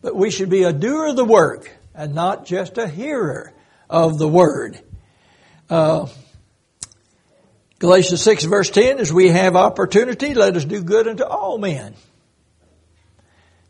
But 0.01 0.17
we 0.17 0.31
should 0.31 0.49
be 0.49 0.63
a 0.63 0.73
doer 0.73 1.09
of 1.09 1.17
the 1.17 1.25
work 1.27 1.71
and 1.95 2.15
not 2.15 2.47
just 2.47 2.79
a 2.79 2.89
hearer 2.89 3.53
of 3.89 4.19
the 4.19 4.29
Word. 4.29 4.81
Uh, 5.69 6.07
Galatians 7.79 8.23
6 8.23 8.45
verse 8.45 8.71
10 8.71 8.99
is 8.99 9.13
we 9.13 9.29
have 9.29 9.57
opportunity, 9.57 10.35
let 10.35 10.57
us 10.57 10.65
do 10.65 10.83
good 10.83 11.07
unto 11.07 11.25
all 11.25 11.59
men. 11.59 11.95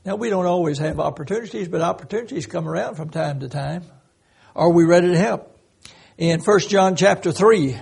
Now 0.05 0.17
we 0.17 0.31
don't 0.31 0.47
always 0.47 0.79
have 0.79 1.01
opportunities, 1.01 1.69
but 1.69 1.81
opportunities 1.81 2.47
come 2.47 2.69
around 2.69 2.97
from 2.97 3.11
time 3.11 3.41
to 3.41 3.49
time. 3.49 3.83
Are 4.55 4.71
we 4.71 4.85
ready 4.85 5.09
to 5.09 5.19
help? 5.19 5.59
In 6.19 6.41
1 6.41 6.61
John 6.61 6.95
chapter 6.95 7.33
3, 7.33 7.77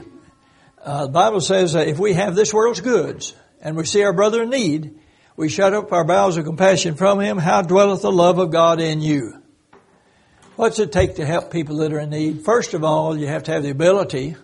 uh, 0.83 1.07
the 1.07 1.12
Bible 1.12 1.40
says 1.40 1.75
if 1.75 1.99
we 1.99 2.14
have 2.14 2.35
this 2.35 2.55
world's 2.55 2.81
goods 2.81 3.35
and 3.61 3.77
we 3.77 3.85
see 3.85 4.03
our 4.03 4.12
brother 4.12 4.45
in 4.45 4.51
need, 4.51 4.99
we 5.37 5.49
shut 5.49 5.75
up 5.75 5.92
our 5.92 6.05
bowels 6.05 6.37
of 6.37 6.45
compassion 6.45 6.95
from 6.95 7.21
him. 7.21 7.37
How 7.37 7.62
dwelleth 7.62 8.03
the 8.03 8.12
love 8.12 8.38
of 8.38 8.51
God 8.51 8.81
in 8.81 9.01
you? 9.01 9.41
What's 10.57 10.79
it 10.79 10.93
take 10.93 11.17
to 11.17 11.25
help 11.25 11.51
people 11.51 11.77
that 11.79 11.93
are 11.93 12.01
in 12.01 12.11
need? 12.11 12.45
First 12.45 12.75
of 12.75 12.85
all, 12.85 13.17
you 13.17 13.27
have 13.27 13.45
to 13.45 13.53
have 13.53 13.62
the 13.62 13.71
ability. 13.71 14.37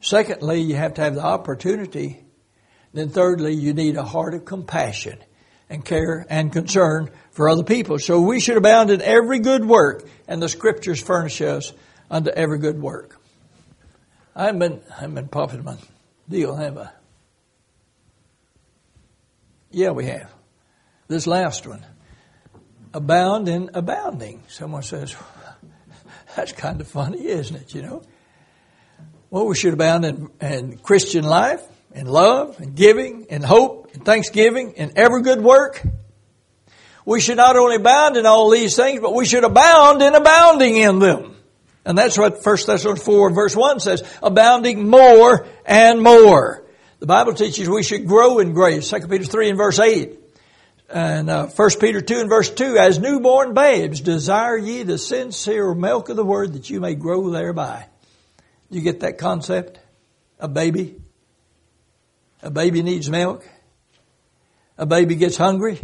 Secondly, 0.00 0.60
you 0.60 0.74
have 0.74 0.94
to 0.94 1.00
have 1.02 1.14
the 1.14 1.24
opportunity. 1.24 2.24
Then 2.92 3.08
thirdly, 3.08 3.54
you 3.54 3.72
need 3.72 3.96
a 3.96 4.02
heart 4.02 4.34
of 4.34 4.44
compassion 4.44 5.18
and 5.70 5.84
care 5.84 6.26
and 6.28 6.52
concern 6.52 7.08
for 7.30 7.48
other 7.48 7.62
people. 7.62 8.00
So 8.00 8.20
we 8.20 8.40
should 8.40 8.56
abound 8.56 8.90
in 8.90 9.00
every 9.00 9.38
good 9.38 9.64
work, 9.64 10.08
and 10.26 10.42
the 10.42 10.48
scriptures 10.48 11.00
furnish 11.00 11.40
us 11.40 11.72
unto 12.10 12.30
every 12.30 12.58
good 12.58 12.82
work. 12.82 13.20
I 14.34 14.46
haven't 14.46 14.58
been, 14.58 14.80
I 14.90 15.00
haven't 15.02 15.14
been 15.14 15.28
popping 15.28 15.62
my 15.62 15.76
deal, 16.28 16.56
have 16.56 16.78
I? 16.78 16.90
Yeah, 19.70 19.92
we 19.92 20.06
have. 20.06 20.30
This 21.06 21.28
last 21.28 21.66
one 21.66 21.84
abound 22.94 23.48
in 23.48 23.70
abounding. 23.74 24.42
Someone 24.48 24.82
says, 24.82 25.14
that's 26.36 26.52
kind 26.52 26.80
of 26.80 26.88
funny, 26.88 27.26
isn't 27.26 27.56
it, 27.56 27.74
you 27.74 27.82
know? 27.82 28.02
Well, 29.30 29.46
we 29.46 29.54
should 29.54 29.72
abound 29.72 30.04
in, 30.04 30.30
in 30.40 30.78
Christian 30.78 31.24
life, 31.24 31.62
in 31.94 32.06
love, 32.06 32.60
in 32.60 32.74
giving, 32.74 33.24
in 33.30 33.42
hope, 33.42 33.90
in 33.94 34.00
thanksgiving, 34.00 34.72
in 34.72 34.92
every 34.96 35.22
good 35.22 35.42
work. 35.42 35.82
We 37.04 37.20
should 37.20 37.38
not 37.38 37.56
only 37.56 37.76
abound 37.76 38.16
in 38.16 38.26
all 38.26 38.50
these 38.50 38.76
things, 38.76 39.00
but 39.00 39.14
we 39.14 39.24
should 39.24 39.44
abound 39.44 40.02
in 40.02 40.14
abounding 40.14 40.76
in 40.76 40.98
them. 40.98 41.36
And 41.84 41.98
that's 41.98 42.16
what 42.16 42.44
1 42.44 42.56
Thessalonians 42.66 43.04
4 43.04 43.30
verse 43.30 43.56
1 43.56 43.80
says, 43.80 44.18
abounding 44.22 44.88
more 44.88 45.46
and 45.66 46.00
more. 46.00 46.64
The 47.00 47.06
Bible 47.06 47.34
teaches 47.34 47.68
we 47.68 47.82
should 47.82 48.06
grow 48.06 48.38
in 48.38 48.52
grace. 48.52 48.88
2 48.90 49.08
Peter 49.08 49.24
3 49.24 49.48
and 49.48 49.58
verse 49.58 49.80
8. 49.80 50.21
And 50.92 51.30
uh, 51.30 51.46
1 51.46 51.70
Peter 51.80 52.02
2 52.02 52.20
and 52.20 52.28
verse 52.28 52.50
2, 52.50 52.76
as 52.76 52.98
newborn 52.98 53.54
babes, 53.54 54.02
desire 54.02 54.58
ye 54.58 54.82
the 54.82 54.98
sincere 54.98 55.74
milk 55.74 56.10
of 56.10 56.16
the 56.16 56.24
word 56.24 56.52
that 56.52 56.68
you 56.68 56.80
may 56.80 56.94
grow 56.94 57.30
thereby. 57.30 57.86
You 58.68 58.82
get 58.82 59.00
that 59.00 59.16
concept? 59.16 59.80
A 60.38 60.48
baby? 60.48 60.96
A 62.42 62.50
baby 62.50 62.82
needs 62.82 63.08
milk. 63.08 63.48
A 64.76 64.84
baby 64.84 65.14
gets 65.14 65.38
hungry. 65.38 65.80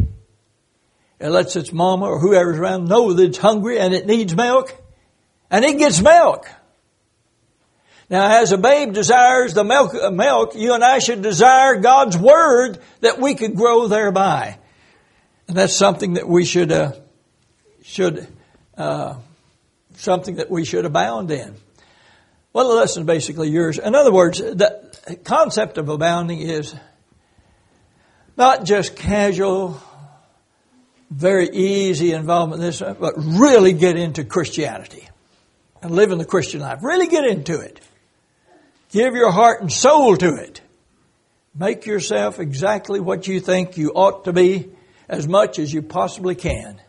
It 1.19 1.29
lets 1.29 1.55
its 1.55 1.73
mama 1.73 2.05
or 2.05 2.19
whoever's 2.19 2.59
around 2.59 2.87
know 2.87 3.11
that 3.11 3.23
it's 3.23 3.37
hungry 3.39 3.79
and 3.79 3.95
it 3.95 4.05
needs 4.05 4.35
milk. 4.35 4.75
And 5.49 5.65
it 5.65 5.79
gets 5.79 5.99
milk. 5.99 6.47
Now, 8.11 8.41
as 8.41 8.51
a 8.51 8.59
babe 8.59 8.93
desires 8.93 9.55
the 9.55 9.63
milk, 9.63 9.93
milk, 10.13 10.53
you 10.53 10.73
and 10.75 10.83
I 10.83 10.99
should 10.99 11.23
desire 11.23 11.77
God's 11.77 12.17
Word 12.17 12.79
that 13.01 13.19
we 13.19 13.33
could 13.33 13.55
grow 13.55 13.87
thereby. 13.87 14.59
And 15.49 15.57
that's 15.57 15.73
something 15.73 16.13
that 16.13 16.27
we 16.29 16.45
should, 16.45 16.71
uh, 16.71 16.91
should, 17.81 18.27
uh, 18.77 19.15
something 19.95 20.35
that 20.35 20.51
we 20.51 20.63
should 20.63 20.85
abound 20.85 21.31
in. 21.31 21.55
Well, 22.53 22.69
the 22.69 22.75
lesson 22.75 23.07
basically 23.07 23.49
yours. 23.49 23.79
In 23.79 23.95
other 23.95 24.11
words, 24.11 24.37
the 24.37 25.17
concept 25.23 25.79
of 25.79 25.89
abounding 25.89 26.39
is 26.39 26.75
not 28.37 28.63
just 28.63 28.95
casual, 28.95 29.81
very 31.09 31.49
easy 31.49 32.11
involvement 32.11 32.61
in 32.61 32.67
this, 32.67 32.81
but 32.81 33.15
really 33.17 33.73
get 33.73 33.97
into 33.97 34.23
Christianity 34.23 35.09
and 35.81 35.89
live 35.89 36.11
in 36.11 36.19
the 36.19 36.25
Christian 36.25 36.61
life. 36.61 36.83
Really 36.83 37.07
get 37.07 37.25
into 37.25 37.59
it. 37.59 37.79
Give 38.91 39.15
your 39.15 39.31
heart 39.31 39.61
and 39.61 39.73
soul 39.73 40.15
to 40.15 40.35
it. 40.35 40.61
Make 41.55 41.87
yourself 41.87 42.39
exactly 42.39 42.99
what 42.99 43.27
you 43.27 43.39
think 43.39 43.77
you 43.77 43.93
ought 43.95 44.25
to 44.25 44.31
be 44.31 44.73
as 45.09 45.27
much 45.27 45.59
as 45.59 45.73
you 45.73 45.81
possibly 45.81 46.35
can. 46.35 46.79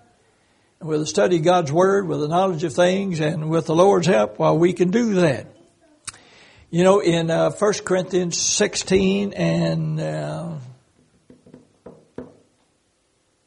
And 0.78 0.88
with 0.88 1.00
the 1.00 1.06
study 1.06 1.36
of 1.36 1.44
God's 1.44 1.72
Word, 1.72 2.06
with 2.06 2.20
the 2.20 2.28
knowledge 2.28 2.62
of 2.64 2.74
things, 2.74 3.18
and 3.20 3.48
with 3.50 3.66
the 3.66 3.74
Lord's 3.74 4.06
help, 4.06 4.38
well, 4.38 4.56
we 4.56 4.74
can 4.74 4.90
do 4.90 5.14
that. 5.14 5.46
You 6.70 6.84
know, 6.84 7.00
in 7.00 7.30
uh, 7.30 7.50
1 7.50 7.72
Corinthians 7.84 8.38
16 8.38 9.32
and 9.32 10.00
uh, 10.00 10.52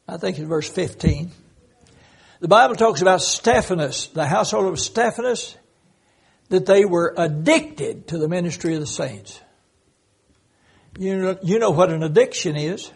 I 0.06 0.16
think 0.18 0.38
it's 0.38 0.46
verse 0.46 0.68
15, 0.68 1.30
the 2.40 2.48
Bible 2.48 2.74
talks 2.74 3.00
about 3.00 3.22
Stephanas, 3.22 4.08
the 4.08 4.26
household 4.26 4.66
of 4.66 4.78
Stephanas, 4.78 5.56
that 6.50 6.66
they 6.66 6.84
were 6.84 7.14
addicted 7.16 8.08
to 8.08 8.18
the 8.18 8.28
ministry 8.28 8.74
of 8.74 8.80
the 8.80 8.86
saints. 8.86 9.40
You 10.98 11.16
know, 11.16 11.38
you 11.42 11.58
know 11.58 11.70
what 11.70 11.90
an 11.90 12.02
addiction 12.02 12.56
is. 12.56 12.90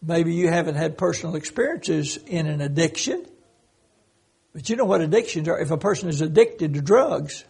Maybe 0.00 0.34
you 0.34 0.48
haven't 0.48 0.76
had 0.76 0.96
personal 0.96 1.34
experiences 1.34 2.18
in 2.26 2.46
an 2.46 2.60
addiction, 2.60 3.26
but 4.52 4.68
you 4.68 4.76
know 4.76 4.84
what 4.84 5.00
addictions 5.00 5.48
are. 5.48 5.58
If 5.58 5.70
a 5.70 5.76
person 5.76 6.08
is 6.08 6.20
addicted 6.20 6.74
to 6.74 6.80
drugs, 6.80 7.44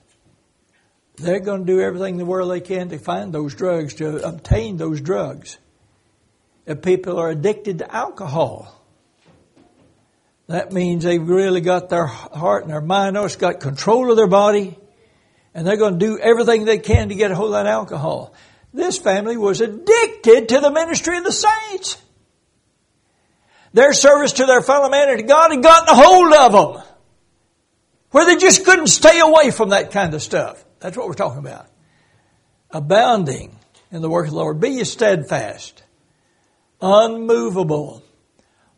they're 1.17 1.41
going 1.41 1.67
to 1.67 1.73
do 1.73 1.81
everything 1.81 2.15
in 2.15 2.19
the 2.19 2.25
world 2.25 2.51
they 2.51 2.61
can 2.61 2.89
to 2.89 2.99
find 2.99 3.33
those 3.33 3.55
drugs, 3.55 3.95
to 3.95 4.27
obtain 4.27 4.77
those 4.77 5.01
drugs. 5.01 5.59
If 6.65 6.83
people 6.83 7.19
are 7.19 7.31
addicted 7.31 7.79
to 7.79 7.95
alcohol, 7.95 8.75
that 10.47 10.73
means 10.73 11.05
they've 11.05 11.29
really 11.29 11.61
got 11.61 11.91
their 11.91 12.07
heart 12.07 12.65
and 12.65 12.73
their 12.73 12.81
mind, 12.81 13.19
or 13.19 13.27
it's 13.27 13.37
got 13.37 13.61
control 13.61 14.11
of 14.11 14.17
their 14.17 14.27
body, 14.27 14.79
and 15.55 15.67
they're 15.67 15.77
going 15.77 15.99
to 15.99 16.07
do 16.07 16.19
everything 16.19 16.65
they 16.65 16.79
can 16.79 17.11
to 17.11 17.15
get 17.15 17.31
a 17.31 17.35
hold 17.35 17.49
of 17.49 17.65
that 17.65 17.67
alcohol. 17.67 18.33
This 18.73 18.97
family 18.99 19.37
was 19.37 19.61
addicted 19.61 20.49
to 20.51 20.61
the 20.61 20.71
ministry 20.71 21.19
of 21.19 21.25
the 21.25 21.33
saints. 21.33 21.99
Their 23.73 23.93
service 23.93 24.33
to 24.35 24.47
their 24.47 24.63
fellow 24.63 24.89
man 24.89 25.09
and 25.11 25.19
to 25.19 25.25
God 25.25 25.51
had 25.51 25.63
gotten 25.63 25.89
a 25.89 25.95
hold 25.95 26.33
of 26.33 26.75
them. 26.75 26.83
Where 28.11 28.25
they 28.25 28.37
just 28.37 28.65
couldn't 28.65 28.87
stay 28.87 29.21
away 29.21 29.51
from 29.51 29.71
that 29.71 29.91
kind 29.91 30.15
of 30.15 30.23
stuff. 30.23 30.65
That's 30.81 30.97
what 30.97 31.07
we're 31.07 31.15
talking 31.15 31.39
about. 31.39 31.67
Abounding 32.71 33.59
in 33.91 34.03
the 34.03 34.09
work 34.09 34.27
of 34.27 34.33
the 34.33 34.39
Lord. 34.39 34.61
Be 34.61 34.71
ye 34.71 34.85
steadfast, 34.85 35.83
unmovable, 36.81 38.03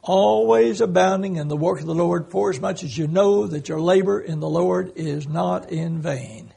always 0.03 0.81
abounding 0.81 1.37
in 1.37 1.49
the 1.49 1.57
work 1.57 1.81
of 1.81 1.87
the 1.87 1.95
Lord, 1.95 2.31
for 2.31 2.51
as 2.51 2.61
much 2.61 2.83
as 2.83 2.97
you 2.97 3.07
know 3.07 3.47
that 3.47 3.69
your 3.69 3.81
labor 3.81 4.21
in 4.21 4.41
the 4.41 4.49
Lord 4.49 4.93
is 4.97 5.29
not 5.29 5.71
in 5.71 6.01
vain. 6.01 6.53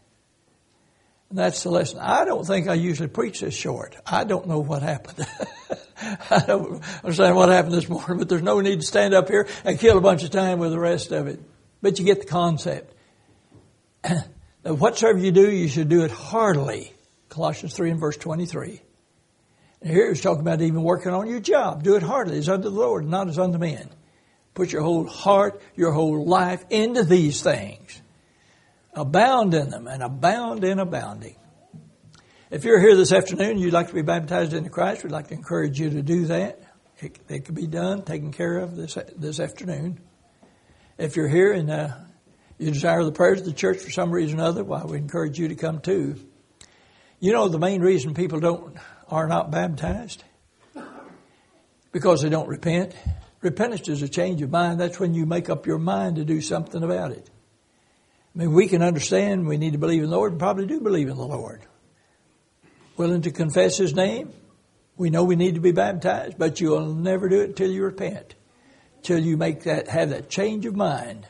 And 1.29 1.37
that's 1.37 1.63
the 1.63 1.69
lesson. 1.69 1.99
I 1.99 2.25
don't 2.25 2.45
think 2.45 2.67
I 2.67 2.75
usually 2.75 3.09
preach 3.09 3.41
this 3.41 3.55
short. 3.55 3.95
I 4.05 4.23
don't 4.23 4.47
know 4.47 4.59
what 4.59 4.83
happened. 4.83 5.27
I 6.33 6.45
don't 6.45 6.83
understand 7.03 7.35
what 7.35 7.49
happened 7.49 7.73
this 7.73 7.89
morning, 7.89 8.17
but 8.17 8.29
there's 8.29 8.41
no 8.41 8.59
need 8.59 8.81
to 8.81 8.85
stand 8.85 9.13
up 9.13 9.29
here 9.29 9.47
and 9.63 9.79
kill 9.79 9.97
a 9.97 10.01
bunch 10.01 10.23
of 10.23 10.31
time 10.31 10.59
with 10.59 10.71
the 10.71 10.79
rest 10.79 11.11
of 11.11 11.27
it. 11.27 11.39
But 11.81 11.99
you 11.99 12.05
get 12.05 12.21
the 12.21 12.27
concept. 12.27 12.93
whatsoever 14.63 15.19
you 15.19 15.31
do, 15.31 15.49
you 15.49 15.67
should 15.67 15.89
do 15.89 16.03
it 16.03 16.11
heartily. 16.11 16.93
Colossians 17.29 17.75
3 17.75 17.91
and 17.91 17.99
verse 17.99 18.17
23. 18.17 18.81
And 19.81 19.91
here 19.91 20.09
he's 20.09 20.21
talking 20.21 20.41
about 20.41 20.61
even 20.61 20.81
working 20.81 21.11
on 21.11 21.27
your 21.27 21.39
job. 21.39 21.83
Do 21.83 21.95
it 21.95 22.03
heartily 22.03 22.37
as 22.37 22.49
unto 22.49 22.69
the 22.69 22.75
Lord, 22.75 23.05
not 23.05 23.27
as 23.27 23.37
unto 23.37 23.57
men. 23.57 23.89
Put 24.53 24.71
your 24.71 24.83
whole 24.83 25.05
heart, 25.05 25.61
your 25.75 25.91
whole 25.91 26.25
life 26.25 26.63
into 26.69 27.03
these 27.03 27.41
things. 27.41 28.01
Abound 28.93 29.53
in 29.53 29.69
them 29.69 29.87
and 29.87 30.03
abound 30.03 30.63
in 30.63 30.79
abounding. 30.79 31.35
If 32.53 32.65
you're 32.65 32.79
here 32.79 32.95
this 32.95 33.11
afternoon 33.11 33.49
and 33.49 33.59
you'd 33.59 33.73
like 33.73 33.87
to 33.87 33.95
be 33.95 34.03
baptized 34.03 34.53
into 34.53 34.69
Christ, 34.69 35.03
we'd 35.03 35.11
like 35.11 35.29
to 35.29 35.33
encourage 35.33 35.79
you 35.79 35.89
to 35.89 36.03
do 36.03 36.27
that. 36.27 36.61
It, 36.99 37.17
it 37.27 37.51
be 37.51 37.65
done, 37.65 38.03
taken 38.03 38.31
care 38.31 38.59
of 38.59 38.75
this 38.75 38.95
this 39.17 39.39
afternoon. 39.39 39.99
If 40.99 41.15
you're 41.15 41.27
here 41.27 41.51
and 41.51 41.71
uh, 41.71 41.95
you 42.59 42.69
desire 42.69 43.03
the 43.03 43.11
prayers 43.11 43.39
of 43.39 43.47
the 43.47 43.53
church 43.53 43.79
for 43.79 43.89
some 43.89 44.11
reason 44.11 44.39
or 44.39 44.43
other, 44.43 44.63
well, 44.63 44.85
we 44.85 44.99
encourage 44.99 45.39
you 45.39 45.47
to 45.47 45.55
come 45.55 45.79
too. 45.79 46.15
You 47.19 47.33
know 47.33 47.49
the 47.49 47.57
main 47.57 47.81
reason 47.81 48.13
people 48.13 48.39
don't 48.39 48.77
are 49.07 49.27
not 49.27 49.49
baptized? 49.49 50.23
Because 51.91 52.21
they 52.21 52.29
don't 52.29 52.47
repent. 52.47 52.93
Repentance 53.41 53.89
is 53.89 54.03
a 54.03 54.07
change 54.07 54.43
of 54.43 54.51
mind. 54.51 54.79
That's 54.79 54.99
when 54.99 55.15
you 55.15 55.25
make 55.25 55.49
up 55.49 55.65
your 55.65 55.79
mind 55.79 56.17
to 56.17 56.23
do 56.23 56.39
something 56.39 56.83
about 56.83 57.13
it. 57.13 57.27
I 58.35 58.37
mean, 58.37 58.53
we 58.53 58.67
can 58.67 58.83
understand 58.83 59.47
we 59.47 59.57
need 59.57 59.73
to 59.73 59.79
believe 59.79 60.03
in 60.03 60.11
the 60.11 60.15
Lord 60.15 60.33
and 60.33 60.39
probably 60.39 60.67
do 60.67 60.79
believe 60.81 61.09
in 61.09 61.17
the 61.17 61.25
Lord. 61.25 61.65
Willing 62.97 63.23
to 63.23 63.31
confess 63.31 63.77
His 63.77 63.93
name. 63.93 64.31
We 64.97 65.09
know 65.09 65.23
we 65.23 65.35
need 65.35 65.55
to 65.55 65.61
be 65.61 65.71
baptized, 65.71 66.37
but 66.37 66.61
you'll 66.61 66.93
never 66.93 67.27
do 67.27 67.41
it 67.41 67.49
until 67.49 67.71
you 67.71 67.83
repent. 67.83 68.35
Till 69.01 69.19
you 69.19 69.37
make 69.37 69.63
that, 69.63 69.87
have 69.87 70.11
that 70.11 70.29
change 70.29 70.65
of 70.65 70.75
mind. 70.75 71.27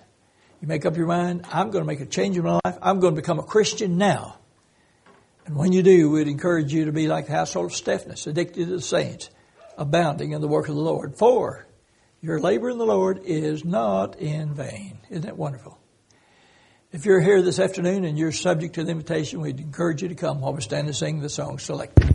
You 0.62 0.67
make 0.67 0.86
up 0.86 0.95
your 0.95 1.08
mind, 1.08 1.45
I'm 1.52 1.71
going 1.71 1.84
to 1.84 1.88
make 1.88 2.02
a 2.02 2.06
change 2.06 2.38
in 2.38 2.43
my 2.43 2.60
life. 2.63 2.78
I'm 2.82 2.99
going 2.99 3.15
to 3.15 3.21
become 3.21 3.39
a 3.39 3.43
Christian 3.43 3.97
now. 3.97 4.38
And 5.45 5.56
when 5.56 5.73
you 5.73 5.84
do, 5.84 6.10
we'd 6.10 6.28
encourage 6.28 6.73
you 6.73 6.86
to 6.86 6.91
be 6.91 7.08
like 7.08 7.28
the 7.28 7.34
household 7.34 7.67
of 7.67 7.73
Stephanas, 7.73 8.28
addicted 8.28 8.65
to 8.65 8.76
the 8.76 8.82
saints, 8.82 9.30
abounding 9.78 10.32
in 10.32 10.41
the 10.41 10.47
work 10.47 10.69
of 10.69 10.76
the 10.76 10.82
Lord. 10.82 11.17
For 11.17 11.65
your 12.21 12.39
labor 12.39 12.69
in 12.69 12.78
the 12.78 12.86
Lord 12.86 13.21
is 13.26 13.65
not 13.65 14.17
in 14.17 14.54
vain. 14.54 14.99
Isn't 15.10 15.26
that 15.26 15.38
wonderful? 15.38 15.78
If 16.94 17.06
you're 17.06 17.20
here 17.20 17.42
this 17.42 17.58
afternoon 17.58 18.06
and 18.06 18.20
you're 18.20 18.32
subject 18.32 18.76
to 18.76 18.84
the 18.84 18.92
invitation, 18.92 19.42
we'd 19.42 19.60
encourage 19.60 20.04
you 20.04 20.10
to 20.10 20.16
come 20.16 20.42
while 20.42 20.54
we 20.54 20.62
stand 20.62 20.86
and 20.86 20.96
sing 20.96 21.22
the 21.22 21.30
song 21.30 21.58
selected. 21.58 22.12